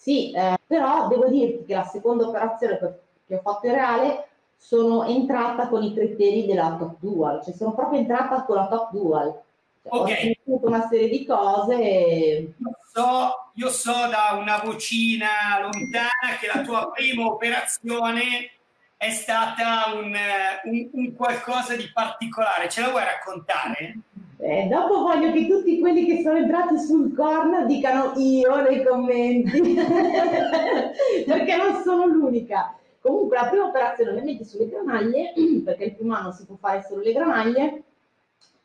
Sì, 0.00 0.32
eh, 0.32 0.58
però 0.66 1.08
devo 1.08 1.28
dirti 1.28 1.66
che 1.66 1.74
la 1.74 1.84
seconda 1.84 2.26
operazione 2.26 2.78
che 3.26 3.34
ho 3.34 3.40
fatto 3.42 3.66
in 3.66 3.74
reale 3.74 4.28
sono 4.56 5.04
entrata 5.04 5.68
con 5.68 5.82
i 5.82 5.92
criteri 5.92 6.46
della 6.46 6.74
top 6.78 6.96
dual, 7.00 7.42
cioè 7.44 7.52
sono 7.52 7.74
proprio 7.74 8.00
entrata 8.00 8.44
con 8.44 8.56
la 8.56 8.66
top 8.66 8.92
dual. 8.92 9.42
Cioè, 9.82 10.00
okay. 10.00 10.12
Ho 10.12 10.16
sentito 10.16 10.66
una 10.66 10.88
serie 10.88 11.08
di 11.10 11.26
cose. 11.26 11.82
E... 11.82 12.54
Io 12.56 12.78
so, 12.90 13.50
io 13.52 13.68
so 13.68 13.92
da 13.92 14.38
una 14.40 14.62
vocina 14.64 15.60
lontana 15.60 16.38
che 16.40 16.46
la 16.46 16.62
tua 16.62 16.90
prima 16.90 17.26
operazione 17.26 18.52
è 18.96 19.10
stata 19.10 19.92
un, 19.92 20.16
un, 20.64 20.88
un, 20.92 21.14
qualcosa 21.14 21.76
di 21.76 21.90
particolare. 21.92 22.70
Ce 22.70 22.80
la 22.80 22.88
vuoi 22.88 23.04
raccontare? 23.04 23.98
Eh, 24.42 24.66
dopo 24.68 25.00
voglio 25.00 25.32
che 25.32 25.46
tutti 25.46 25.78
quelli 25.78 26.06
che 26.06 26.22
sono 26.22 26.38
entrati 26.38 26.78
sul 26.78 27.14
corner 27.14 27.66
dicano 27.66 28.12
io 28.16 28.62
nei 28.62 28.82
commenti, 28.82 29.74
perché 31.26 31.56
non 31.56 31.82
sono 31.82 32.06
l'unica. 32.06 32.74
Comunque 33.00 33.36
la 33.36 33.48
prima 33.48 33.66
operazione 33.66 34.12
le 34.12 34.22
metti 34.22 34.44
sulle 34.44 34.68
granaglie, 34.68 35.32
perché 35.64 35.84
il 35.84 35.94
primo 35.94 36.14
anno 36.14 36.32
si 36.32 36.46
può 36.46 36.56
fare 36.56 36.84
solo 36.88 37.02
le 37.02 37.12
granaglie. 37.12 37.82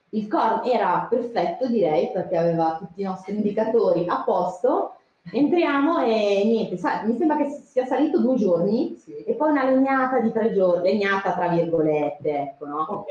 Il 0.10 0.28
corn 0.28 0.66
era 0.66 1.08
perfetto 1.10 1.68
direi 1.68 2.10
perché 2.12 2.38
aveva 2.38 2.78
tutti 2.78 3.02
i 3.02 3.06
nostri 3.06 3.36
indicatori 3.36 4.06
a 4.08 4.24
posto 4.24 4.96
Entriamo 5.32 6.06
e 6.06 6.44
niente, 6.46 6.78
sa, 6.78 7.02
mi 7.04 7.18
sembra 7.18 7.38
che 7.38 7.50
sia 7.50 7.84
salito 7.86 8.20
due 8.20 8.36
giorni 8.36 8.96
sì. 8.96 9.24
e 9.24 9.34
poi 9.34 9.50
una 9.50 9.66
legnata 9.66 10.20
di 10.20 10.32
tre 10.32 10.54
giorni, 10.54 10.92
legnata 10.92 11.34
tra 11.34 11.48
virgolette, 11.48 12.30
ecco, 12.30 12.66
no? 12.68 12.82
Ok. 12.82 13.08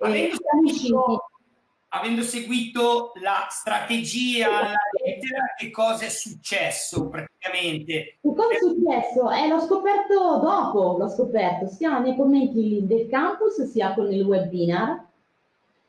Avendo 0.00 0.36
seguito, 0.36 1.30
avendo 1.90 2.22
seguito, 2.22 3.12
la 3.20 3.46
strategia, 3.50 4.48
la 4.48 4.74
lettera, 5.04 5.54
che 5.56 5.70
cosa 5.70 6.06
è 6.06 6.08
successo 6.08 7.08
praticamente? 7.08 8.18
Che 8.20 8.34
cosa 8.34 8.52
è 8.52 8.58
successo? 8.58 9.30
Eh, 9.30 9.48
l'ho 9.48 9.60
scoperto 9.60 10.38
dopo, 10.38 10.96
l'ho 10.98 11.08
scoperto, 11.08 11.66
sia 11.68 11.98
nei 11.98 12.16
commenti 12.16 12.86
del 12.86 13.08
campus 13.08 13.62
sia 13.70 13.94
con 13.94 14.12
il 14.12 14.22
webinar 14.24 15.08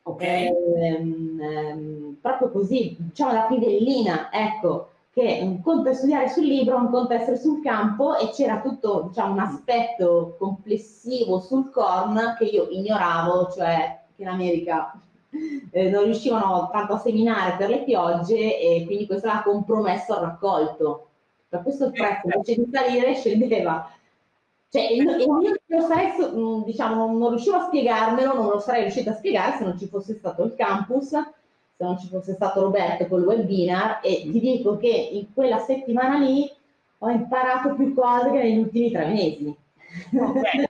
Ok. 0.04 0.22
Ehm, 0.22 1.40
ehm, 1.40 2.16
proprio 2.20 2.50
così, 2.50 2.96
diciamo 2.98 3.32
la 3.32 3.42
pidellina, 3.42 4.32
ecco, 4.32 4.88
che 5.12 5.40
un 5.42 5.60
conto 5.62 5.90
è 5.90 5.94
studiare 5.94 6.28
sul 6.28 6.44
libro, 6.44 6.76
un 6.76 6.90
conto 6.90 7.12
è 7.12 7.20
essere 7.20 7.38
sul 7.38 7.62
campo 7.62 8.16
e 8.16 8.30
c'era 8.30 8.60
tutto 8.60 9.06
diciamo, 9.08 9.32
un 9.32 9.38
aspetto 9.38 10.36
complessivo 10.38 11.38
sul 11.40 11.70
corn 11.70 12.34
che 12.38 12.44
io 12.44 12.66
ignoravo, 12.68 13.50
cioè 13.52 14.00
che 14.16 14.22
in 14.22 14.28
America 14.28 14.98
eh, 15.70 15.90
non 15.90 16.04
riuscivano 16.04 16.68
tanto 16.72 16.94
a 16.94 16.98
seminare 16.98 17.56
per 17.56 17.68
le 17.68 17.82
piogge 17.82 18.58
e 18.58 18.84
quindi 18.86 19.06
questo 19.06 19.28
ha 19.28 19.42
compromesso 19.42 20.14
il 20.14 20.20
raccolto. 20.20 21.06
Per 21.48 21.62
questo 21.62 21.86
il 21.86 21.92
prezzo 21.92 22.28
invece 22.32 22.54
di 22.54 22.70
salire 22.72 23.14
scendeva. 23.14 23.90
Cioè, 24.70 24.90
io 24.90 25.04
lo 25.66 25.80
sarei, 25.86 26.12
diciamo, 26.64 27.12
non 27.12 27.28
riuscivo 27.28 27.56
a 27.56 27.66
spiegarmelo, 27.66 28.32
non 28.32 28.48
lo 28.48 28.58
sarei 28.58 28.82
riuscita 28.82 29.10
a 29.10 29.16
spiegare 29.16 29.58
se 29.58 29.64
non 29.64 29.78
ci 29.78 29.86
fosse 29.86 30.14
stato 30.14 30.44
il 30.44 30.54
campus, 30.54 31.08
se 31.08 31.84
non 31.84 31.98
ci 31.98 32.06
fosse 32.06 32.32
stato 32.32 32.62
Roberto 32.62 33.06
col 33.06 33.24
webinar 33.24 34.00
e 34.02 34.22
ti 34.22 34.40
dico 34.40 34.78
che 34.78 34.88
in 34.88 35.34
quella 35.34 35.58
settimana 35.58 36.18
lì 36.18 36.50
ho 36.98 37.10
imparato 37.10 37.74
più 37.74 37.92
cose 37.94 38.30
che 38.30 38.38
negli 38.38 38.58
ultimi 38.58 38.90
tre 38.90 39.06
mesi. 39.08 39.56
Okay. 40.10 40.68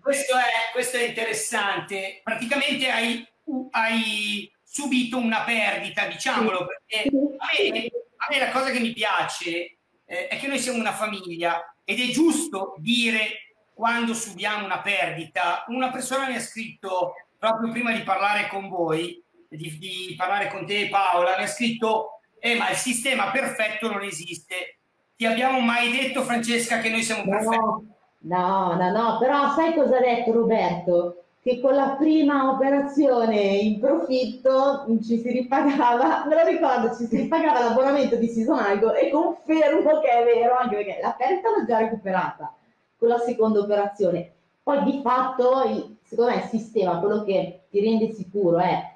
questo, 0.00 0.34
è, 0.34 0.72
questo, 0.72 0.96
è, 0.96 1.06
interessante. 1.06 2.20
Praticamente 2.24 2.88
hai, 2.88 3.24
hai, 3.70 4.50
subito 4.62 5.18
una 5.18 5.42
perdita, 5.42 6.06
diciamolo, 6.06 6.66
perché 6.66 7.08
a 7.08 7.70
me, 7.70 7.90
a 8.16 8.26
me 8.30 8.38
la 8.38 8.50
cosa 8.50 8.70
che 8.70 8.80
mi 8.80 8.92
piace 8.92 9.78
eh, 10.04 10.28
è 10.28 10.38
che 10.38 10.46
noi 10.46 10.58
siamo 10.58 10.78
una 10.78 10.92
famiglia 10.92 11.74
ed 11.84 12.00
è 12.00 12.06
giusto 12.10 12.74
dire 12.78 13.54
quando 13.74 14.14
subiamo 14.14 14.64
una 14.64 14.80
perdita. 14.80 15.64
Una 15.68 15.90
persona 15.90 16.28
mi 16.28 16.36
ha 16.36 16.40
scritto 16.40 17.14
proprio 17.38 17.70
prima 17.70 17.92
di 17.92 18.02
parlare 18.02 18.46
con 18.48 18.68
voi, 18.68 19.22
di, 19.48 19.78
di 19.78 20.14
parlare 20.16 20.48
con 20.48 20.64
te 20.64 20.88
Paola, 20.88 21.36
mi 21.36 21.44
ha 21.44 21.48
scritto 21.48 22.20
eh, 22.38 22.56
ma 22.56 22.70
il 22.70 22.76
sistema 22.76 23.30
perfetto 23.30 23.90
non 23.90 24.02
esiste. 24.02 24.78
Ti 25.16 25.26
abbiamo 25.26 25.60
mai 25.60 25.92
detto 25.92 26.22
Francesca 26.22 26.78
che 26.80 26.88
noi 26.88 27.02
siamo 27.02 27.24
perfetti? 27.24 27.56
No, 27.56 27.86
no, 28.20 28.74
no, 28.74 28.90
no, 28.90 29.18
però 29.18 29.52
sai 29.54 29.74
cosa 29.74 29.98
ha 29.98 30.00
detto 30.00 30.32
Roberto? 30.32 31.21
Che 31.42 31.58
con 31.60 31.74
la 31.74 31.96
prima 31.98 32.52
operazione 32.52 33.36
in 33.36 33.80
profitto 33.80 34.86
ci 35.02 35.18
si 35.18 35.28
ripagava, 35.32 36.24
me 36.26 36.36
lo 36.36 36.48
ricordo, 36.48 36.94
ci 36.94 37.06
si 37.06 37.16
ripagava 37.16 37.58
l'abbonamento 37.58 38.14
di 38.14 38.28
Seasonico 38.28 38.94
e 38.94 39.10
confermo 39.10 39.98
che 40.00 40.08
è 40.08 40.24
vero, 40.24 40.56
anche 40.56 40.76
perché 40.76 41.00
la 41.02 41.16
perdita 41.18 41.48
l'ho 41.50 41.66
già 41.66 41.78
recuperata 41.78 42.54
con 42.96 43.08
la 43.08 43.18
seconda 43.18 43.58
operazione. 43.58 44.30
Poi 44.62 44.84
di 44.84 45.00
fatto, 45.02 45.62
secondo 46.04 46.30
me, 46.30 46.36
il 46.36 46.48
sistema, 46.48 47.00
quello 47.00 47.24
che 47.24 47.62
ti 47.68 47.80
rende 47.80 48.12
sicuro 48.12 48.58
è 48.58 48.92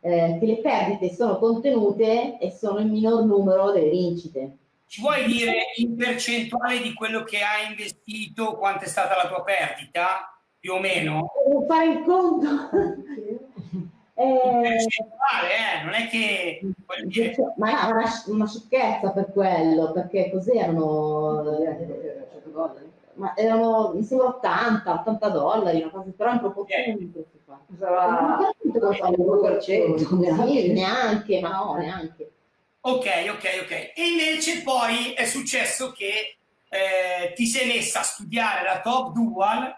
eh, 0.00 0.36
che 0.38 0.46
le 0.46 0.58
perdite 0.58 1.14
sono 1.14 1.38
contenute 1.38 2.36
e 2.38 2.50
sono 2.50 2.80
il 2.80 2.86
minor 2.86 3.24
numero 3.24 3.70
delle 3.70 3.88
vincite. 3.88 4.56
Ci 4.86 5.00
vuoi 5.00 5.24
dire 5.24 5.68
in 5.76 5.96
percentuale 5.96 6.82
di 6.82 6.92
quello 6.92 7.22
che 7.22 7.38
hai 7.38 7.70
investito 7.70 8.56
quanto 8.56 8.84
è 8.84 8.88
stata 8.88 9.16
la 9.16 9.28
tua 9.28 9.42
perdita? 9.42 10.34
Più 10.60 10.74
o 10.74 10.78
meno. 10.78 11.32
Devo 11.44 11.64
fare 11.66 11.86
il 11.86 12.04
conto. 12.04 12.70
eh, 14.14 14.22
eh, 14.22 15.84
non 15.84 15.94
è 15.94 16.06
che 16.08 16.60
dire... 17.06 17.34
ma 17.56 17.70
è 17.70 17.90
una, 17.90 18.04
una 18.26 18.46
sciocchezza 18.46 19.10
per 19.12 19.32
quello 19.32 19.92
perché 19.92 20.30
cos'erano 20.30 21.42
ma 23.14 23.34
erano 23.36 23.92
mi 23.94 24.02
sembra 24.02 24.28
80 24.28 24.92
80 25.00 25.28
dollari 25.28 25.82
una 25.82 25.90
cosa 25.90 26.10
però 26.16 26.32
in 26.32 26.38
proporzione 26.38 26.98
Usava 27.66 28.52
l'1% 28.62 30.16
neanche 30.72 31.40
ma 31.40 31.50
no 31.50 31.74
neanche. 31.74 32.30
Ok 32.82 33.06
ok 33.30 33.44
ok. 33.62 33.92
E 33.94 33.96
invece 33.96 34.62
poi 34.62 35.12
è 35.12 35.24
successo 35.24 35.92
che 35.92 36.36
eh, 36.68 37.32
ti 37.34 37.46
sei 37.46 37.66
messa 37.66 38.00
a 38.00 38.04
studiare 38.04 38.64
la 38.64 38.80
top 38.80 39.12
dual 39.12 39.76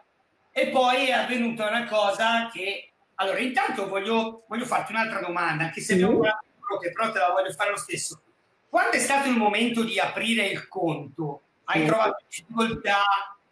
e 0.52 0.68
poi 0.68 1.06
è 1.06 1.12
avvenuta 1.12 1.68
una 1.68 1.86
cosa 1.86 2.48
che... 2.52 2.92
Allora, 3.16 3.38
intanto 3.38 3.88
voglio, 3.88 4.44
voglio 4.48 4.66
farti 4.66 4.92
un'altra 4.92 5.20
domanda, 5.20 5.64
anche 5.64 5.80
se 5.80 5.94
abbiamo 5.94 6.18
parlato 6.18 6.78
che 6.80 6.92
però 6.92 7.10
te 7.10 7.18
la 7.18 7.30
voglio 7.30 7.52
fare 7.52 7.70
lo 7.70 7.76
stesso. 7.76 8.20
Quando 8.68 8.96
è 8.96 8.98
stato 8.98 9.28
il 9.28 9.36
momento 9.36 9.84
di 9.84 9.98
aprire 9.98 10.46
il 10.46 10.68
conto? 10.68 11.42
Hai 11.64 11.84
trovato 11.86 12.24
difficoltà? 12.28 13.02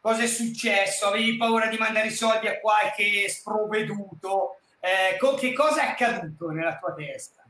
Cosa 0.00 0.22
è 0.22 0.26
successo? 0.26 1.06
Avevi 1.06 1.36
paura 1.36 1.66
di 1.68 1.76
mandare 1.76 2.08
i 2.08 2.12
soldi 2.12 2.48
a 2.48 2.58
qualche 2.58 3.28
sprovveduto? 3.28 4.56
Eh, 4.80 5.18
che 5.36 5.52
cosa 5.52 5.82
è 5.82 5.86
accaduto 5.90 6.48
nella 6.50 6.78
tua 6.78 6.94
testa? 6.94 7.44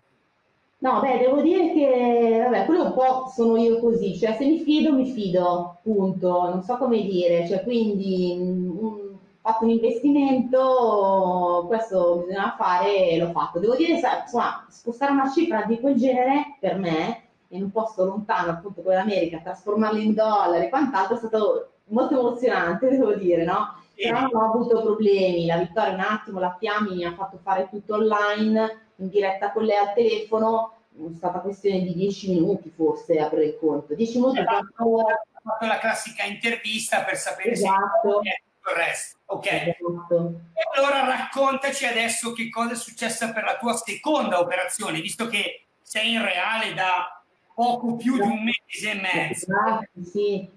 No, 0.79 1.01
beh, 1.01 1.19
devo 1.19 1.43
dire 1.43 1.73
che, 1.73 2.41
vabbè, 2.43 2.65
quello 2.65 2.85
un 2.87 2.95
po' 2.95 3.31
sono 3.35 3.57
io 3.59 3.79
così, 3.81 4.19
cioè 4.19 4.35
se 4.37 4.47
mi 4.47 4.61
fido, 4.61 4.93
mi 4.93 5.13
fido, 5.13 5.79
punto, 5.83 6.49
non 6.49 6.63
so 6.63 6.77
come 6.79 7.03
dire, 7.03 7.47
cioè 7.47 7.63
quindi 7.63 8.35
un, 8.39 9.10
fatto 9.51 9.65
un 9.65 9.71
investimento, 9.71 11.65
questo 11.67 12.25
bisogna 12.25 12.55
fare 12.57 13.09
e 13.09 13.19
l'ho 13.19 13.31
fatto. 13.31 13.59
Devo 13.59 13.75
dire, 13.75 13.95
insomma, 13.95 14.65
spostare 14.69 15.13
una 15.13 15.31
cifra 15.31 15.65
di 15.65 15.81
quel 15.81 15.97
genere 15.97 16.57
per 16.61 16.77
me, 16.77 17.23
in 17.49 17.65
un 17.65 17.71
posto 17.73 18.05
lontano 18.05 18.53
appunto 18.53 18.83
come 18.83 18.95
l'America, 18.95 19.41
trasformarla 19.41 19.99
in 19.99 20.15
dollari 20.15 20.67
e 20.67 20.69
quant'altro 20.69 21.17
è 21.17 21.19
stato 21.19 21.71
molto 21.87 22.19
emozionante, 22.19 22.89
devo 22.91 23.15
dire, 23.15 23.45
no? 23.45 23.79
Però 23.95 24.21
non 24.21 24.35
ho 24.35 24.53
avuto 24.53 24.81
problemi, 24.81 25.45
la 25.45 25.59
Vittoria 25.59 25.93
un 25.93 26.01
attimo, 26.01 26.39
la 26.39 26.57
Fiammi 26.59 26.95
mi 26.95 27.05
ha 27.05 27.13
fatto 27.13 27.39
fare 27.43 27.69
tutto 27.69 27.95
online, 27.95 28.87
in 28.97 29.09
diretta 29.09 29.53
con 29.53 29.65
lei 29.65 29.77
al 29.77 29.93
telefono, 29.93 30.75
è 30.95 31.13
stata 31.17 31.41
questione 31.41 31.83
di 31.83 31.95
10 31.95 32.31
minuti 32.31 32.73
forse 32.75 33.19
aprire 33.19 33.47
il 33.47 33.59
conto. 33.59 33.95
10 33.95 34.19
minuti 34.19 34.39
ha 34.39 34.45
fatto 34.45 35.67
la 35.67 35.79
classica 35.79 36.25
intervista 36.25 37.03
per 37.03 37.17
sapere 37.17 37.51
esatto. 37.51 38.21
se 38.23 38.43
il 38.69 38.77
resto. 38.77 39.19
Ok. 39.27 39.47
Esatto. 39.47 40.41
E 40.53 40.79
allora 40.79 41.05
raccontaci 41.05 41.87
adesso 41.87 42.33
che 42.33 42.51
cosa 42.51 42.73
è 42.73 42.77
successo 42.77 43.33
per 43.33 43.45
la 43.45 43.57
tua 43.57 43.75
seconda 43.75 44.41
operazione, 44.41 45.01
visto 45.01 45.27
che 45.27 45.65
sei 45.83 46.13
in 46.13 46.23
reale 46.23 46.75
da 46.75 47.23
poco 47.55 47.97
più 47.97 48.15
di 48.15 48.21
un 48.21 48.45
mese 48.45 48.91
e 48.91 48.95
mezzo. 48.95 49.47
Esatto, 49.51 49.89
sì. 50.05 50.49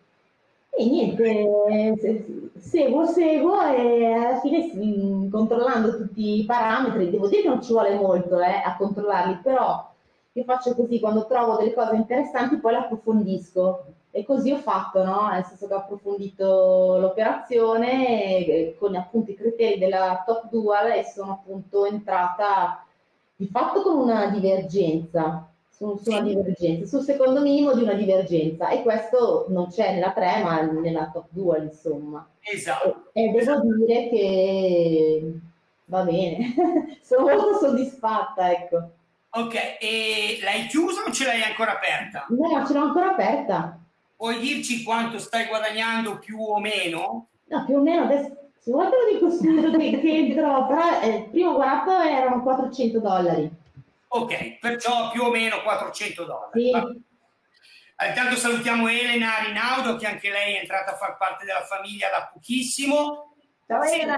E 0.75 0.85
niente, 0.85 2.49
seguo, 2.59 3.05
seguo 3.05 3.61
e 3.75 4.05
alla 4.05 4.39
fine 4.39 5.29
controllando 5.29 5.97
tutti 5.97 6.39
i 6.39 6.45
parametri, 6.45 7.11
devo 7.11 7.27
dire 7.27 7.43
che 7.43 7.47
non 7.47 7.61
ci 7.61 7.73
vuole 7.73 7.93
molto 7.93 8.39
eh, 8.39 8.63
a 8.65 8.75
controllarli, 8.75 9.37
però 9.43 9.92
io 10.35 10.43
faccio 10.43 10.73
così, 10.73 10.99
quando 10.99 11.27
trovo 11.27 11.57
delle 11.57 11.73
cose 11.73 11.95
interessanti 11.95 12.57
poi 12.57 12.71
le 12.71 12.77
approfondisco 12.79 13.85
e 14.09 14.25
così 14.25 14.51
ho 14.51 14.57
fatto, 14.57 15.03
no? 15.03 15.29
nel 15.29 15.43
senso 15.43 15.67
che 15.67 15.73
ho 15.73 15.77
approfondito 15.77 16.97
l'operazione 16.99 18.73
con 18.77 18.95
appunto 18.95 19.31
i 19.31 19.35
criteri 19.35 19.77
della 19.77 20.23
top 20.25 20.49
dual 20.49 20.91
e 20.91 21.03
sono 21.03 21.33
appunto 21.33 21.85
entrata 21.85 22.83
di 23.35 23.47
fatto 23.47 23.81
con 23.83 23.97
una 23.97 24.27
divergenza, 24.27 25.47
su, 25.69 25.97
su 25.97 26.09
una 26.09 26.21
divergenza, 26.21 26.85
sul 26.87 27.01
secondo 27.01 27.41
minimo 27.41 27.73
di 27.73 27.83
una 27.83 27.93
divergenza 27.93 28.69
e 28.69 28.81
questo 28.81 29.45
non 29.49 29.67
c'è 29.67 29.93
nella 29.93 30.11
3 30.11 30.43
ma 30.43 30.61
nella 30.61 31.09
top 31.11 31.25
dual 31.29 31.63
insomma. 31.63 32.27
Esatto. 32.39 33.09
E, 33.13 33.23
e 33.23 33.25
devo 33.27 33.37
esatto. 33.39 33.75
dire 33.75 34.09
che 34.09 35.33
va 35.85 36.03
bene, 36.03 36.53
sono 37.01 37.27
molto 37.27 37.57
soddisfatta, 37.57 38.51
ecco. 38.51 38.89
Ok, 39.35 39.77
e 39.79 40.39
l'hai 40.43 40.67
chiusa 40.67 41.01
o 41.03 41.11
ce 41.11 41.25
l'hai 41.25 41.41
ancora 41.41 41.71
aperta? 41.71 42.27
No, 42.29 42.67
ce 42.67 42.73
l'ho 42.73 42.83
ancora 42.83 43.11
aperta. 43.11 43.79
Puoi 44.15 44.37
dirci 44.39 44.83
quanto 44.83 45.17
stai 45.17 45.47
guadagnando 45.47 46.19
più 46.19 46.39
o 46.39 46.59
meno? 46.59 47.29
No, 47.45 47.65
più 47.65 47.77
o 47.77 47.81
meno 47.81 48.03
adesso, 48.03 48.51
se 48.59 48.71
vuoi 48.71 48.89
te 48.89 48.95
lo 48.95 49.11
dico 49.11 49.31
subito 49.31 49.75
entrò, 50.07 50.67
però 50.67 51.01
eh, 51.01 51.07
il 51.15 51.29
primo 51.29 51.53
guardato 51.53 51.99
erano 51.99 52.43
400 52.43 52.99
dollari. 52.99 53.51
Ok, 54.09 54.59
perciò 54.59 55.09
più 55.09 55.23
o 55.23 55.31
meno 55.31 55.63
400 55.63 56.23
dollari. 56.25 56.61
Sì. 56.61 57.01
Intanto 58.07 58.35
salutiamo 58.35 58.87
Elena 58.87 59.43
Rinaudo 59.45 59.95
che 59.95 60.05
anche 60.05 60.29
lei 60.29 60.55
è 60.55 60.59
entrata 60.59 60.91
a 60.91 60.97
far 60.97 61.17
parte 61.17 61.45
della 61.45 61.63
famiglia 61.63 62.09
da 62.09 62.29
pochissimo. 62.31 63.35
Ciao 63.65 63.81
Elena! 63.81 64.15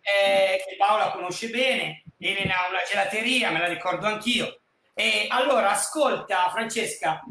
Eh, 0.00 0.62
che 0.66 0.76
Paola 0.76 1.10
conosce 1.12 1.50
bene. 1.50 2.02
Elena 2.18 2.64
ha 2.64 2.68
una 2.68 2.82
gelateria, 2.88 3.50
me 3.50 3.58
la 3.58 3.68
ricordo 3.68 4.06
anch'io. 4.06 4.60
E 4.94 5.26
allora, 5.28 5.72
ascolta 5.72 6.48
Francesca, 6.48 7.22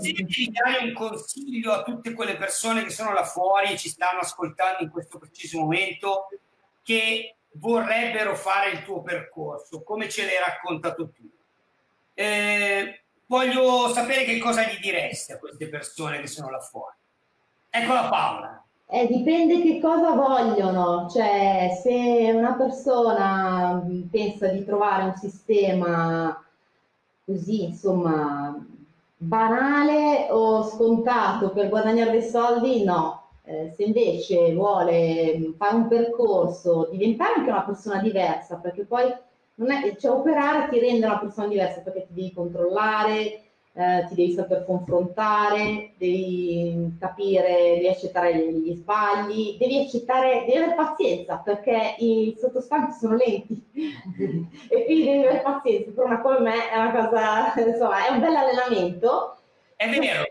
se 0.00 0.12
devi 0.12 0.50
dare 0.50 0.84
un 0.84 0.92
consiglio 0.92 1.72
a 1.72 1.82
tutte 1.82 2.14
quelle 2.14 2.36
persone 2.36 2.82
che 2.82 2.90
sono 2.90 3.12
là 3.12 3.24
fuori 3.24 3.72
e 3.72 3.78
ci 3.78 3.88
stanno 3.88 4.20
ascoltando 4.20 4.82
in 4.82 4.90
questo 4.90 5.18
preciso 5.18 5.60
momento, 5.60 6.28
che 6.82 7.36
vorrebbero 7.52 8.34
fare 8.34 8.70
il 8.70 8.82
tuo 8.82 9.02
percorso, 9.02 9.82
come 9.82 10.08
ce 10.08 10.24
l'hai 10.24 10.38
raccontato 10.38 11.10
tu. 11.10 11.30
Eh, 12.14 13.02
voglio 13.26 13.92
sapere 13.92 14.24
che 14.24 14.38
cosa 14.38 14.64
gli 14.64 14.78
diresti 14.80 15.32
a 15.32 15.38
queste 15.38 15.68
persone 15.68 16.20
che 16.20 16.26
sono 16.26 16.50
là 16.50 16.60
fuori. 16.60 16.96
Eccola 17.70 18.08
Paola. 18.08 18.61
Eh, 18.94 19.06
dipende 19.06 19.62
che 19.62 19.80
cosa 19.80 20.10
vogliono, 20.12 21.08
cioè 21.08 21.70
se 21.82 22.30
una 22.34 22.52
persona 22.52 23.82
mm, 23.82 24.02
pensa 24.10 24.48
di 24.48 24.66
trovare 24.66 25.04
un 25.04 25.14
sistema 25.16 26.44
così, 27.24 27.64
insomma, 27.64 28.54
banale 29.16 30.26
o 30.30 30.62
scontato 30.64 31.52
per 31.52 31.70
guadagnare 31.70 32.10
dei 32.10 32.22
soldi, 32.22 32.84
no. 32.84 33.30
Eh, 33.44 33.72
se 33.74 33.84
invece 33.84 34.52
vuole 34.52 35.38
mm, 35.38 35.52
fare 35.54 35.74
un 35.74 35.88
percorso, 35.88 36.88
diventare 36.90 37.36
anche 37.38 37.50
una 37.50 37.64
persona 37.64 37.98
diversa, 38.02 38.56
perché 38.56 38.84
poi 38.84 39.04
non 39.54 39.70
è, 39.70 39.96
cioè, 39.96 40.10
operare 40.10 40.68
ti 40.68 40.78
rende 40.78 41.06
una 41.06 41.18
persona 41.18 41.46
diversa 41.48 41.80
perché 41.80 42.08
ti 42.08 42.12
devi 42.12 42.32
controllare, 42.34 43.40
eh, 43.74 44.04
ti 44.08 44.14
devi 44.14 44.32
saper 44.32 44.64
confrontare, 44.66 45.92
devi 45.96 46.94
capire, 46.98 47.74
devi 47.74 47.88
accettare 47.88 48.36
gli 48.36 48.74
sbagli, 48.74 49.56
devi 49.58 49.78
accettare, 49.78 50.44
devi 50.46 50.58
avere 50.58 50.74
pazienza 50.74 51.36
perché 51.38 51.94
i 51.98 52.36
sottostanti 52.38 52.92
sono 52.92 53.16
lenti 53.16 53.64
e 54.68 54.84
quindi 54.84 55.04
devi 55.04 55.18
avere 55.24 55.40
pazienza. 55.40 55.90
Per 55.90 56.04
una 56.04 56.20
come 56.20 56.40
me 56.40 56.70
è 56.70 56.76
una 56.76 57.08
cosa, 57.08 57.54
insomma, 57.66 58.06
è 58.06 58.12
un 58.12 58.20
bel 58.20 58.36
allenamento. 58.36 59.36
È 59.74 59.88
vero. 59.88 60.24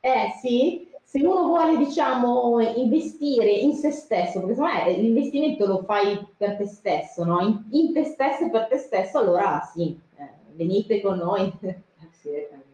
Eh 0.00 0.32
sì, 0.40 0.90
se 1.04 1.20
uno 1.24 1.44
vuole, 1.44 1.76
diciamo, 1.76 2.60
investire 2.60 3.50
in 3.50 3.74
se 3.74 3.92
stesso, 3.92 4.40
perché 4.40 4.54
secondo 4.54 4.74
me 4.74 4.92
l'investimento 4.96 5.66
lo 5.66 5.82
fai 5.84 6.26
per 6.36 6.56
te 6.56 6.66
stesso, 6.66 7.24
no? 7.24 7.40
In, 7.40 7.62
in 7.70 7.92
te 7.92 8.04
stesso 8.04 8.46
e 8.46 8.50
per 8.50 8.66
te 8.66 8.78
stesso, 8.78 9.18
allora 9.18 9.60
sì, 9.72 9.98
eh, 10.16 10.28
venite 10.54 11.00
con 11.00 11.16
noi. 11.16 11.52
Grazie 11.60 12.66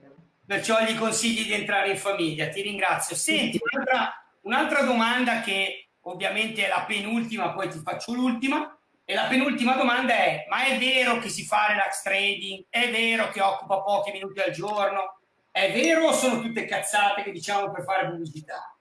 perciò 0.47 0.83
gli 0.83 0.97
consigli 0.97 1.45
di 1.45 1.53
entrare 1.53 1.91
in 1.91 1.97
famiglia. 1.97 2.49
Ti 2.49 2.63
ringrazio. 2.63 3.17
Senti, 3.17 3.61
un'altra, 3.61 4.25
un'altra 4.43 4.83
domanda 4.83 5.41
che 5.41 5.89
ovviamente 6.03 6.65
è 6.65 6.69
la 6.69 6.85
penultima, 6.87 7.53
poi 7.53 7.69
ti 7.69 7.79
faccio 7.79 8.13
l'ultima. 8.13 8.77
E 9.07 9.15
la 9.15 9.25
penultima 9.25 9.75
domanda 9.75 10.15
è: 10.15 10.47
ma 10.49 10.65
è 10.65 10.79
vero 10.79 11.19
che 11.19 11.29
si 11.29 11.45
fa 11.45 11.67
relax 11.69 12.03
trading? 12.03 12.65
È 12.71 12.91
vero 12.91 13.29
che 13.29 13.43
occupa 13.43 13.83
pochi 13.83 14.13
minuti 14.13 14.41
al 14.41 14.51
giorno? 14.51 15.19
È 15.51 15.71
vero 15.73 16.09
o 16.09 16.13
sono 16.13 16.41
tutte 16.41 16.65
cazzate 16.65 17.23
che 17.23 17.31
diciamo 17.31 17.71
per 17.71 17.85
fare 17.85 18.09
pubblicità? 18.09 18.74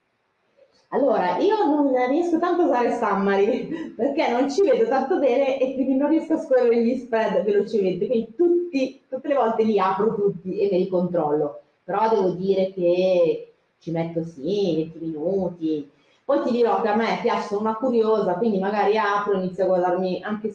Allora, 0.93 1.38
io 1.39 1.65
non 1.65 1.91
riesco 2.08 2.38
tanto 2.38 2.62
a 2.62 2.65
usare 2.65 2.95
Summary 2.95 3.93
perché 3.97 4.29
non 4.29 4.49
ci 4.49 4.62
vedo 4.62 4.88
tanto 4.88 5.17
bene 5.17 5.60
e 5.60 5.73
quindi 5.73 5.95
non 5.95 6.10
riesco 6.10 6.34
a 6.34 6.38
scorrere 6.38 6.84
gli 6.84 6.95
spread 6.97 7.43
velocemente, 7.43 8.06
quindi 8.06 8.36
tutti, 8.36 9.01
tutte 9.10 9.27
le 9.27 9.34
volte 9.34 9.63
li 9.63 9.79
apro 9.79 10.13
tutti 10.13 10.56
e 10.60 10.69
me 10.71 10.77
li 10.77 10.88
controllo, 10.88 11.62
però 11.84 12.10
devo 12.10 12.29
dire 12.32 12.71
che 12.71 13.53
ci 13.79 13.89
metto 13.89 14.23
sì 14.23 14.75
20 14.75 14.99
minuti. 14.99 15.89
Poi 16.23 16.43
ti 16.43 16.51
dirò 16.51 16.79
che 16.82 16.88
a 16.89 16.95
me 16.95 17.19
piace, 17.23 17.47
sono 17.47 17.62
una 17.62 17.75
curiosa, 17.75 18.36
quindi 18.36 18.60
magari 18.60 18.95
apro, 18.95 19.34
inizio 19.34 19.63
a 19.63 19.67
guardarmi 19.67 20.21
anche, 20.21 20.53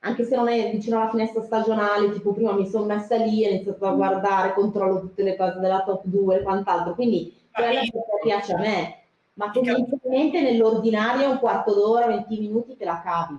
anche 0.00 0.24
se 0.24 0.34
non 0.34 0.48
è 0.48 0.70
vicino 0.70 0.98
alla 0.98 1.10
finestra 1.10 1.42
stagionale, 1.42 2.10
tipo 2.12 2.32
prima 2.32 2.52
mi 2.52 2.66
sono 2.66 2.86
messa 2.86 3.16
lì, 3.16 3.44
ho 3.44 3.50
iniziato 3.50 3.86
a 3.86 3.92
guardare, 3.92 4.54
controllo 4.54 5.00
tutte 5.00 5.22
le 5.22 5.36
cose 5.36 5.58
della 5.60 5.82
top 5.82 6.04
2 6.04 6.36
e 6.38 6.42
quant'altro, 6.42 6.94
quindi 6.94 7.34
quella 7.52 7.80
che 7.80 7.92
piace 8.22 8.54
a 8.54 8.58
me 8.58 8.99
ma 9.40 9.50
tendenzialmente 9.50 10.42
nell'ordinario 10.42 11.30
un 11.30 11.38
quarto 11.38 11.72
d'ora, 11.72 12.06
20 12.08 12.38
minuti 12.38 12.76
te 12.76 12.84
la 12.84 13.00
cavi. 13.00 13.38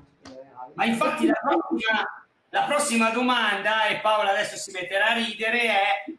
Ma 0.73 0.85
infatti 0.85 1.27
la 1.27 1.39
prossima, 1.39 2.25
la 2.49 2.63
prossima 2.63 3.09
domanda, 3.11 3.85
e 3.85 3.99
Paola 3.99 4.31
adesso 4.31 4.55
si 4.55 4.71
metterà 4.71 5.09
a 5.09 5.13
ridere, 5.13 5.59
è 5.61 6.13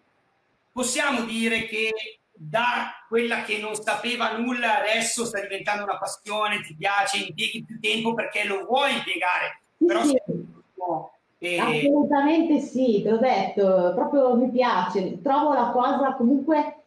possiamo 0.71 1.23
dire 1.25 1.67
che 1.67 1.91
da 2.33 2.93
quella 3.09 3.43
che 3.43 3.59
non 3.59 3.75
sapeva 3.75 4.37
nulla 4.37 4.79
adesso 4.79 5.25
sta 5.25 5.41
diventando 5.41 5.83
una 5.83 5.99
passione, 5.99 6.61
ti 6.61 6.77
piace, 6.77 7.25
impieghi 7.25 7.65
più 7.65 7.81
tempo 7.81 8.15
perché 8.15 8.45
lo 8.45 8.65
vuoi 8.65 8.95
impiegare, 8.95 9.63
però 9.85 10.05
sì. 10.05 10.17
E... 11.39 11.59
Assolutamente 11.59 12.61
sì, 12.61 13.01
te 13.03 13.11
l'ho 13.11 13.19
detto, 13.19 13.93
proprio 13.97 14.37
mi 14.37 14.49
piace, 14.49 15.21
trovo 15.23 15.53
la 15.53 15.71
cosa 15.73 16.15
comunque 16.15 16.82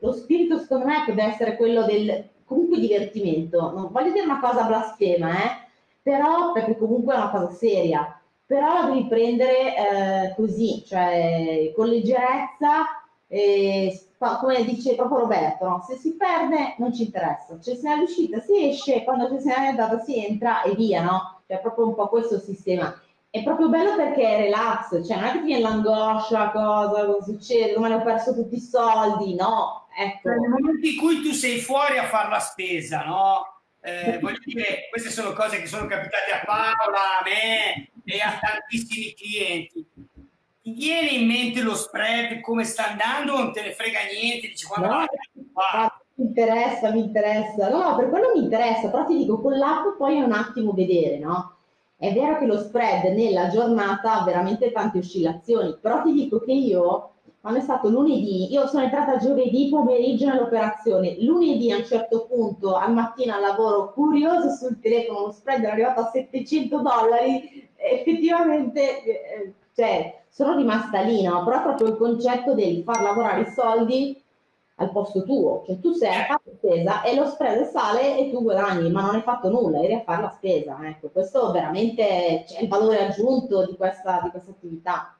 lo 0.00 0.12
spirito 0.12 0.58
secondo 0.58 0.86
me 0.86 1.04
deve 1.06 1.22
essere 1.24 1.56
quello 1.56 1.84
del 1.84 2.28
comunque 2.44 2.78
divertimento. 2.78 3.72
Non 3.72 3.90
voglio 3.90 4.12
dire 4.12 4.24
una 4.24 4.40
cosa 4.40 4.64
blasfema, 4.64 5.44
eh? 5.44 5.66
però 6.02 6.52
perché 6.52 6.76
comunque 6.76 7.14
è 7.14 7.18
una 7.18 7.30
cosa 7.30 7.50
seria, 7.50 8.20
però 8.46 8.80
la 8.80 8.86
devi 8.86 9.06
prendere 9.06 9.76
eh, 9.76 10.34
così, 10.34 10.82
cioè 10.86 11.70
con 11.76 11.86
leggerezza, 11.86 12.86
e, 13.28 14.00
come 14.40 14.64
dice 14.64 14.94
proprio 14.94 15.18
Roberto, 15.18 15.68
no? 15.68 15.84
se 15.86 15.96
si 15.96 16.16
perde 16.16 16.74
non 16.78 16.94
ci 16.94 17.04
interessa, 17.04 17.60
cioè 17.60 17.74
se 17.74 17.92
è 17.92 17.96
riuscita 17.96 18.40
si 18.40 18.68
esce, 18.68 19.04
quando 19.04 19.28
ci 19.28 19.40
si 19.40 19.50
è 19.50 19.54
andata 19.54 19.98
si 19.98 20.24
entra 20.24 20.62
e 20.62 20.74
via, 20.74 21.02
no? 21.02 21.42
Cioè 21.46 21.60
proprio 21.60 21.88
un 21.88 21.94
po' 21.94 22.08
questo 22.08 22.38
sistema 22.38 22.92
è 23.30 23.42
proprio 23.42 23.68
bello 23.68 23.94
perché 23.94 24.22
è 24.22 24.40
relax, 24.42 25.06
cioè 25.06 25.16
non 25.16 25.24
è 25.24 25.32
che 25.32 25.38
ti 25.40 25.44
viene 25.44 25.62
l'angoscia, 25.62 26.50
cosa, 26.50 27.04
cosa 27.04 27.24
succede, 27.24 27.74
domani 27.74 27.94
ho 27.94 28.02
perso 28.02 28.34
tutti 28.34 28.56
i 28.56 28.60
soldi, 28.60 29.34
no, 29.34 29.86
ecco. 29.96 30.30
Nel 30.30 30.48
momento 30.48 30.86
in 30.86 30.96
cui 30.96 31.20
tu 31.20 31.32
sei 31.32 31.58
fuori 31.60 31.98
a 31.98 32.04
fare 32.04 32.30
la 32.30 32.38
spesa, 32.38 33.04
no? 33.04 33.56
Eh, 33.80 34.18
voglio 34.20 34.38
dire, 34.44 34.88
queste 34.90 35.10
sono 35.10 35.32
cose 35.32 35.60
che 35.60 35.66
sono 35.66 35.86
capitate 35.86 36.32
a 36.32 36.44
Paola, 36.44 37.20
a 37.20 37.24
me 37.24 37.90
e 38.04 38.20
a 38.20 38.38
tantissimi 38.40 39.14
clienti. 39.14 39.86
Ti 40.62 40.72
viene 40.72 41.10
in 41.10 41.26
mente 41.26 41.60
lo 41.60 41.74
spread, 41.74 42.40
come 42.40 42.64
sta 42.64 42.90
andando, 42.90 43.36
non 43.36 43.52
te 43.52 43.62
ne 43.62 43.72
frega 43.72 44.00
niente, 44.10 44.48
dici 44.48 44.66
quando 44.66 44.88
no, 44.88 45.04
va, 45.52 46.00
mi 46.14 46.26
interessa, 46.26 46.90
mi 46.90 47.00
interessa. 47.00 47.68
No, 47.68 47.94
per 47.96 48.08
quello 48.08 48.32
mi 48.34 48.42
interessa, 48.42 48.90
però 48.90 49.04
ti 49.04 49.16
dico, 49.16 49.40
con 49.40 49.56
l'app 49.56 49.96
poi 49.96 50.16
è 50.16 50.22
un 50.22 50.32
attimo 50.32 50.72
vedere, 50.72 51.18
no? 51.18 51.57
È 52.00 52.12
vero 52.12 52.38
che 52.38 52.46
lo 52.46 52.58
spread 52.58 53.12
nella 53.12 53.48
giornata 53.48 54.20
ha 54.20 54.24
veramente 54.24 54.70
tante 54.70 54.98
oscillazioni, 54.98 55.78
però 55.80 56.00
ti 56.02 56.12
dico 56.12 56.38
che 56.38 56.52
io, 56.52 57.14
quando 57.40 57.58
è 57.58 57.62
stato 57.62 57.88
lunedì, 57.88 58.52
io 58.52 58.68
sono 58.68 58.84
entrata 58.84 59.16
giovedì 59.16 59.68
pomeriggio 59.68 60.28
nell'operazione, 60.28 61.16
lunedì 61.24 61.72
a 61.72 61.78
un 61.78 61.84
certo 61.84 62.28
punto 62.30 62.76
al 62.76 62.92
mattino 62.92 63.34
al 63.34 63.40
lavoro, 63.40 63.92
curioso 63.92 64.50
sul 64.50 64.78
telefono, 64.78 65.26
lo 65.26 65.32
spread 65.32 65.64
è 65.64 65.70
arrivato 65.70 66.02
a 66.02 66.10
700 66.12 66.76
dollari, 66.76 67.68
effettivamente 67.74 69.02
eh, 69.02 69.52
cioè, 69.74 70.22
sono 70.28 70.54
rimasta 70.54 71.00
lì, 71.00 71.22
no? 71.22 71.42
però 71.42 71.62
proprio 71.64 71.88
il 71.88 71.96
concetto 71.96 72.54
del 72.54 72.84
far 72.84 73.02
lavorare 73.02 73.40
i 73.40 73.50
soldi 73.50 74.22
al 74.80 74.92
posto 74.92 75.24
tuo, 75.24 75.64
cioè 75.66 75.80
tu 75.80 75.92
sei 75.92 76.14
a 76.14 76.26
fare 76.26 76.42
la 76.44 76.52
spesa 76.56 77.02
e 77.02 77.14
lo 77.14 77.26
spread 77.26 77.68
sale 77.68 78.18
e 78.18 78.30
tu 78.30 78.42
guadagni, 78.42 78.90
ma 78.90 79.02
non 79.02 79.16
hai 79.16 79.22
fatto 79.22 79.50
nulla, 79.50 79.82
eri 79.82 79.94
a 79.94 80.02
fare 80.02 80.22
la 80.22 80.30
spesa, 80.30 80.78
ecco, 80.84 81.08
questo 81.08 81.50
veramente 81.50 82.44
c'è 82.46 82.60
il 82.60 82.68
valore 82.68 83.06
aggiunto 83.06 83.66
di 83.66 83.76
questa, 83.76 84.20
di 84.22 84.30
questa 84.30 84.50
attività. 84.50 85.18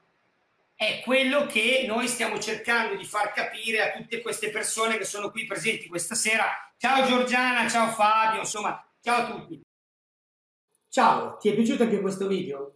È 0.77 1.03
quello 1.05 1.47
che 1.47 1.85
noi 1.89 2.07
stiamo 2.07 2.39
cercando 2.39 2.95
di 2.95 3.05
far 3.05 3.33
capire 3.33 3.81
a 3.83 3.97
tutte 3.97 4.23
queste 4.23 4.51
persone 4.51 4.97
che 4.97 5.05
sono 5.05 5.31
qui 5.33 5.45
presenti 5.45 5.89
questa 5.89 6.15
sera. 6.15 6.45
Ciao 6.77 7.05
Giorgiana, 7.05 7.69
ciao 7.69 7.89
Fabio, 7.89 8.41
insomma, 8.41 8.81
ciao 9.01 9.23
a 9.23 9.27
tutti. 9.27 9.61
Ciao, 10.89 11.37
ti 11.37 11.49
è 11.49 11.55
piaciuto 11.55 11.83
anche 11.83 12.01
questo 12.01 12.29
video? 12.29 12.75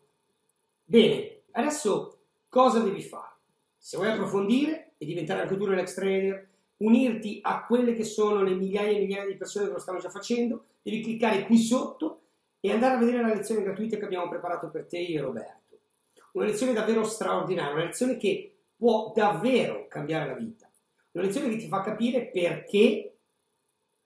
Bene, 0.82 1.42
adesso 1.52 2.24
cosa 2.48 2.80
devi 2.80 3.02
fare? 3.02 3.36
Se 3.78 3.96
vuoi 3.96 4.10
approfondire 4.10 4.94
e 4.98 5.06
diventare 5.06 5.42
anche 5.42 5.56
tu 5.56 5.62
un 5.62 5.70
relax 5.70 5.94
trader, 5.94 6.50
unirti 6.84 7.38
a 7.42 7.64
quelle 7.64 7.94
che 7.94 8.04
sono 8.04 8.42
le 8.42 8.54
migliaia 8.54 8.96
e 8.96 9.00
migliaia 9.00 9.26
di 9.26 9.36
persone 9.36 9.66
che 9.66 9.72
lo 9.72 9.78
stanno 9.78 9.98
già 9.98 10.10
facendo, 10.10 10.64
devi 10.82 11.02
cliccare 11.02 11.44
qui 11.44 11.58
sotto 11.58 12.20
e 12.60 12.70
andare 12.70 12.94
a 12.94 12.98
vedere 12.98 13.22
la 13.22 13.34
lezione 13.34 13.62
gratuita 13.62 13.96
che 13.96 14.04
abbiamo 14.04 14.28
preparato 14.28 14.70
per 14.70 14.86
te 14.86 15.04
e 15.04 15.20
Roberto. 15.20 15.78
Una 16.32 16.46
lezione 16.46 16.72
davvero 16.72 17.04
straordinaria, 17.04 17.72
una 17.72 17.84
lezione 17.84 18.16
che 18.16 18.54
può 18.76 19.12
davvero 19.14 19.86
cambiare 19.88 20.26
la 20.26 20.34
vita. 20.34 20.70
Una 21.12 21.24
lezione 21.24 21.48
che 21.50 21.56
ti 21.56 21.68
fa 21.68 21.80
capire 21.80 22.26
perché 22.26 23.16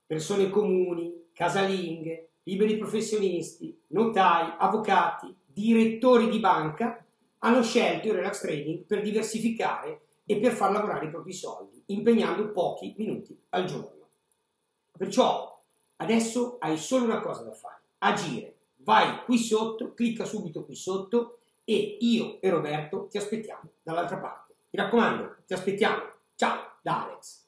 persone 0.06 0.50
comuni, 0.50 1.28
casalinghe, 1.32 2.28
liberi 2.44 2.76
professionisti, 2.76 3.78
notai, 3.88 4.54
avvocati, 4.58 5.34
direttori 5.44 6.28
di 6.28 6.38
banca 6.38 7.04
hanno 7.38 7.62
scelto 7.62 8.08
il 8.08 8.14
relax 8.14 8.40
trading 8.40 8.84
per 8.84 9.02
diversificare 9.02 10.00
e 10.26 10.36
per 10.38 10.52
far 10.52 10.72
lavorare 10.72 11.06
i 11.06 11.10
propri 11.10 11.32
soldi, 11.32 11.82
impegnando 11.86 12.50
pochi 12.50 12.94
minuti 12.98 13.40
al 13.50 13.64
giorno. 13.64 14.08
Perciò 14.96 15.62
adesso 15.96 16.56
hai 16.58 16.76
solo 16.76 17.04
una 17.04 17.20
cosa 17.20 17.42
da 17.42 17.52
fare, 17.52 17.80
agire. 17.98 18.54
Vai 18.78 19.24
qui 19.24 19.38
sotto, 19.38 19.94
clicca 19.94 20.24
subito 20.24 20.64
qui 20.64 20.74
sotto 20.74 21.38
e 21.64 21.98
io 22.00 22.40
e 22.40 22.50
Roberto 22.50 23.06
ti 23.08 23.18
aspettiamo 23.18 23.70
dall'altra 23.82 24.18
parte. 24.18 24.54
Mi 24.70 24.80
raccomando, 24.80 25.36
ti 25.46 25.54
aspettiamo. 25.54 26.02
Ciao 26.34 26.78
da 26.82 27.04
Alex. 27.04 27.45